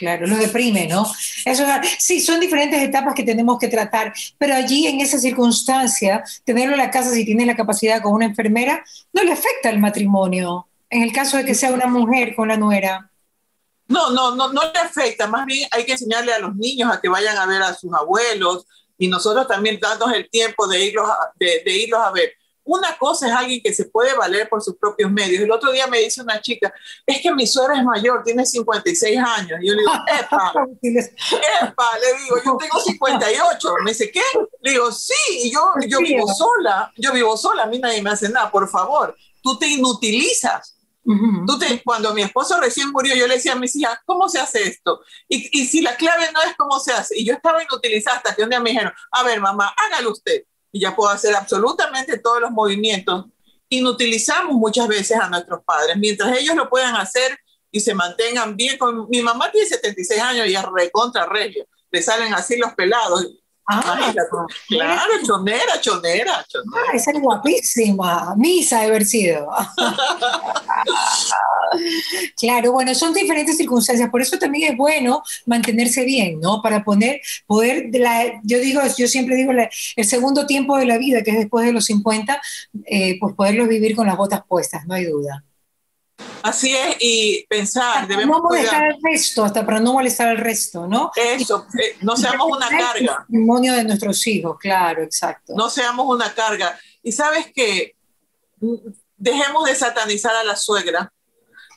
Claro, 0.01 0.25
lo 0.25 0.35
deprime, 0.35 0.87
¿no? 0.87 1.05
Eso, 1.45 1.63
sí, 1.99 2.19
son 2.19 2.39
diferentes 2.39 2.81
etapas 2.81 3.13
que 3.13 3.23
tenemos 3.23 3.59
que 3.59 3.67
tratar, 3.67 4.11
pero 4.39 4.55
allí 4.55 4.87
en 4.87 4.99
esa 4.99 5.19
circunstancia, 5.19 6.23
tenerlo 6.43 6.73
en 6.73 6.79
la 6.79 6.89
casa 6.89 7.11
si 7.11 7.23
tiene 7.23 7.45
la 7.45 7.55
capacidad 7.55 8.01
con 8.01 8.13
una 8.13 8.25
enfermera, 8.25 8.83
no 9.13 9.21
le 9.21 9.31
afecta 9.31 9.69
el 9.69 9.77
matrimonio, 9.77 10.67
en 10.89 11.03
el 11.03 11.13
caso 11.13 11.37
de 11.37 11.45
que 11.45 11.53
sea 11.53 11.71
una 11.71 11.85
mujer 11.85 12.35
con 12.35 12.47
la 12.47 12.57
nuera. 12.57 13.11
No, 13.87 14.09
no, 14.09 14.35
no, 14.35 14.51
no 14.51 14.61
le 14.73 14.79
afecta, 14.79 15.27
más 15.27 15.45
bien 15.45 15.67
hay 15.69 15.85
que 15.85 15.91
enseñarle 15.91 16.33
a 16.33 16.39
los 16.39 16.55
niños 16.55 16.91
a 16.91 16.99
que 16.99 17.07
vayan 17.07 17.37
a 17.37 17.45
ver 17.45 17.61
a 17.61 17.75
sus 17.75 17.93
abuelos 17.93 18.65
y 18.97 19.07
nosotros 19.07 19.47
también 19.47 19.79
darnos 19.79 20.11
el 20.13 20.27
tiempo 20.31 20.67
de 20.67 20.83
irlos 20.83 21.07
de, 21.35 21.61
de 21.63 21.77
irlos 21.77 21.99
a 21.99 22.09
ver. 22.09 22.33
Una 22.63 22.95
cosa 22.97 23.27
es 23.27 23.33
alguien 23.33 23.61
que 23.63 23.73
se 23.73 23.85
puede 23.85 24.13
valer 24.13 24.47
por 24.47 24.61
sus 24.61 24.75
propios 24.75 25.11
medios. 25.11 25.41
El 25.41 25.51
otro 25.51 25.71
día 25.71 25.87
me 25.87 25.99
dice 25.99 26.21
una 26.21 26.39
chica, 26.39 26.71
es 27.05 27.19
que 27.19 27.33
mi 27.33 27.47
suegra 27.47 27.77
es 27.77 27.83
mayor, 27.83 28.23
tiene 28.23 28.45
56 28.45 29.17
años. 29.17 29.59
Y 29.61 29.67
yo 29.67 29.73
le 29.73 29.79
digo, 29.79 29.91
epa, 30.19 30.53
epa, 31.61 31.97
le 31.99 32.21
digo, 32.21 32.35
yo 32.45 32.57
tengo 32.57 32.79
58. 32.79 33.69
Me 33.83 33.91
dice, 33.91 34.11
¿qué? 34.11 34.21
Le 34.61 34.71
digo, 34.71 34.91
sí, 34.91 35.13
y 35.43 35.51
yo, 35.51 35.71
yo 35.87 35.99
vivo 35.99 36.27
sola, 36.27 36.91
yo 36.97 37.11
vivo 37.13 37.35
sola, 37.35 37.63
a 37.63 37.67
mí 37.67 37.79
nadie 37.79 38.01
me 38.01 38.11
hace 38.11 38.29
nada, 38.29 38.51
por 38.51 38.69
favor, 38.69 39.15
tú 39.41 39.57
te 39.57 39.67
inutilizas. 39.67 40.77
Tú 41.47 41.57
te, 41.57 41.81
cuando 41.83 42.13
mi 42.13 42.21
esposo 42.21 42.59
recién 42.59 42.91
murió, 42.91 43.15
yo 43.15 43.25
le 43.25 43.33
decía 43.33 43.53
a 43.53 43.55
mis 43.55 43.75
hijas, 43.75 43.97
¿cómo 44.05 44.29
se 44.29 44.39
hace 44.39 44.67
esto? 44.67 45.01
Y, 45.27 45.49
y 45.59 45.65
si 45.65 45.81
la 45.81 45.95
clave 45.95 46.31
no 46.31 46.41
es 46.43 46.55
cómo 46.55 46.79
se 46.79 46.93
hace, 46.93 47.17
y 47.17 47.25
yo 47.25 47.33
estaba 47.33 47.63
inutilizada 47.63 48.17
hasta 48.17 48.35
que 48.35 48.43
un 48.43 48.51
día 48.51 48.59
me 48.59 48.69
dijeron, 48.69 48.93
a 49.11 49.23
ver, 49.23 49.41
mamá, 49.41 49.73
hágalo 49.75 50.11
usted 50.11 50.43
y 50.71 50.79
ya 50.79 50.95
puedo 50.95 51.09
hacer 51.09 51.35
absolutamente 51.35 52.17
todos 52.17 52.41
los 52.41 52.51
movimientos. 52.51 53.25
Inutilizamos 53.69 54.53
muchas 54.53 54.87
veces 54.87 55.17
a 55.17 55.29
nuestros 55.29 55.63
padres, 55.63 55.97
mientras 55.97 56.37
ellos 56.37 56.55
lo 56.55 56.69
puedan 56.69 56.95
hacer 56.95 57.37
y 57.71 57.79
se 57.79 57.93
mantengan 57.93 58.55
bien. 58.55 58.77
Con, 58.77 59.09
mi 59.09 59.21
mamá 59.21 59.51
tiene 59.51 59.67
76 59.67 60.21
años 60.21 60.47
y 60.47 60.55
es 60.55 60.63
recontra 60.73 61.25
regio, 61.25 61.65
le 61.89 62.01
salen 62.01 62.33
así 62.33 62.57
los 62.57 62.73
pelados 62.73 63.40
Ah, 63.73 64.13
claro, 64.67 65.13
chonera, 65.25 65.79
chonera, 65.79 66.45
chonera. 66.47 66.83
Ah, 66.89 66.91
esa 66.93 67.11
es 67.11 67.21
guapísima. 67.21 68.35
Misa 68.35 68.81
de 68.81 68.87
haber 68.87 69.05
sido. 69.05 69.47
claro, 72.37 72.73
bueno, 72.73 72.93
son 72.93 73.13
diferentes 73.13 73.55
circunstancias. 73.55 74.09
Por 74.09 74.21
eso 74.21 74.37
también 74.37 74.71
es 74.71 74.77
bueno 74.77 75.23
mantenerse 75.45 76.03
bien, 76.03 76.39
¿no? 76.41 76.61
Para 76.61 76.83
poner, 76.83 77.21
poder, 77.47 77.89
la, 77.93 78.41
yo 78.43 78.59
digo, 78.59 78.81
yo 78.97 79.07
siempre 79.07 79.35
digo, 79.35 79.51
el 79.51 80.05
segundo 80.05 80.45
tiempo 80.45 80.77
de 80.77 80.85
la 80.85 80.97
vida, 80.97 81.23
que 81.23 81.31
es 81.31 81.37
después 81.37 81.65
de 81.65 81.71
los 81.71 81.85
50, 81.85 82.41
eh, 82.85 83.17
pues 83.19 83.35
poderlo 83.35 83.67
vivir 83.67 83.95
con 83.95 84.07
las 84.07 84.17
botas 84.17 84.41
puestas, 84.47 84.85
no 84.85 84.95
hay 84.95 85.05
duda. 85.05 85.45
Así 86.43 86.75
es, 86.75 86.97
y 86.99 87.45
pensar, 87.47 88.03
hasta 88.03 88.25
no 88.25 88.41
molestar 88.41 88.83
al 88.83 88.97
resto, 89.01 89.43
hasta 89.43 89.65
para 89.65 89.79
no 89.79 89.93
molestar 89.93 90.29
al 90.29 90.37
resto, 90.37 90.87
¿no? 90.87 91.11
Eso, 91.15 91.67
eh, 91.79 91.97
no 92.01 92.15
seamos 92.17 92.47
una 92.47 92.67
carga. 92.67 92.95
El 92.97 93.07
testimonio 93.07 93.73
de 93.73 93.83
nuestros 93.83 94.25
hijos, 94.25 94.57
claro, 94.59 95.03
exacto. 95.03 95.53
No 95.55 95.69
seamos 95.69 96.07
una 96.07 96.33
carga. 96.33 96.77
Y 97.03 97.11
sabes 97.11 97.51
que 97.53 97.95
dejemos 99.17 99.65
de 99.65 99.75
satanizar 99.75 100.35
a 100.35 100.43
la 100.43 100.55
suegra, 100.55 101.11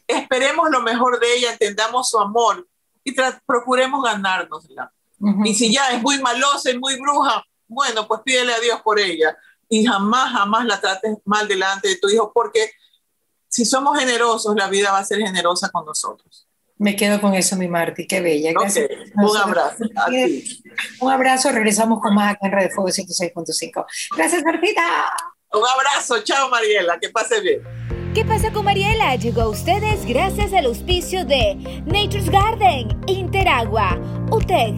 esperemos 0.06 0.70
lo 0.70 0.80
mejor 0.80 1.20
de 1.20 1.36
ella, 1.36 1.52
entendamos 1.52 2.08
su 2.08 2.18
amor 2.18 2.66
y 3.04 3.14
procuremos 3.46 4.02
ganárnosla. 4.02 4.90
Y 5.44 5.54
si 5.54 5.72
ya 5.72 5.90
es 5.90 6.02
muy 6.02 6.20
malosa 6.20 6.70
y 6.70 6.78
muy 6.78 6.98
bruja, 6.98 7.42
bueno, 7.66 8.06
pues 8.06 8.20
pídele 8.24 8.52
a 8.54 8.60
Dios 8.60 8.80
por 8.82 8.98
ella. 8.98 9.36
Y 9.68 9.84
jamás, 9.84 10.32
jamás 10.32 10.66
la 10.66 10.80
trates 10.80 11.16
mal 11.24 11.48
delante 11.48 11.88
de 11.88 11.96
tu 11.96 12.08
hijo, 12.08 12.30
porque 12.34 12.70
si 13.54 13.64
somos 13.64 13.96
generosos, 13.96 14.56
la 14.56 14.66
vida 14.66 14.90
va 14.90 14.98
a 14.98 15.04
ser 15.04 15.20
generosa 15.20 15.68
con 15.68 15.86
nosotros. 15.86 16.48
Me 16.76 16.96
quedo 16.96 17.20
con 17.20 17.34
eso, 17.34 17.54
mi 17.54 17.68
Marti, 17.68 18.04
qué 18.04 18.20
bella. 18.20 18.50
Gracias. 18.52 18.88
Un 19.14 19.36
abrazo. 19.36 19.84
Un 21.00 21.12
abrazo, 21.12 21.52
regresamos 21.52 22.00
con 22.00 22.16
más 22.16 22.32
acá 22.32 22.48
en 22.48 22.52
Radio 22.52 22.70
Fuego 22.74 22.90
106.5. 22.90 23.86
Gracias, 24.16 24.42
Martita. 24.42 24.82
Un 25.52 25.62
abrazo, 25.64 26.20
chao 26.24 26.50
Mariela, 26.50 26.98
que 26.98 27.10
pase 27.10 27.40
bien. 27.42 27.62
¿Qué 28.12 28.24
pasa 28.24 28.52
con 28.52 28.64
Mariela? 28.64 29.14
Llegó 29.14 29.42
a 29.42 29.48
ustedes 29.48 30.04
gracias 30.04 30.52
al 30.52 30.66
auspicio 30.66 31.24
de 31.24 31.54
Nature's 31.86 32.28
Garden, 32.30 32.88
Interagua, 33.06 33.96
UTEC, 34.32 34.74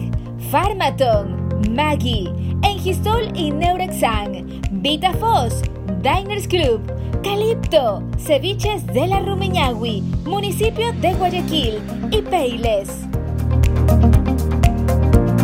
Pharmaton, 0.51 1.35
Maggie, 1.71 2.31
Engistol 2.63 3.31
y 3.35 3.51
Neurexan, 3.51 4.61
VitaFos, 4.71 5.61
Diners 6.01 6.47
Club, 6.47 6.81
Calipto, 7.23 8.03
Ceviches 8.17 8.85
de 8.87 9.07
la 9.07 9.19
Rumiñahui, 9.19 10.01
municipio 10.25 10.93
de 10.93 11.13
Guayaquil 11.13 11.79
y 12.11 12.21
Peiles. 12.21 13.07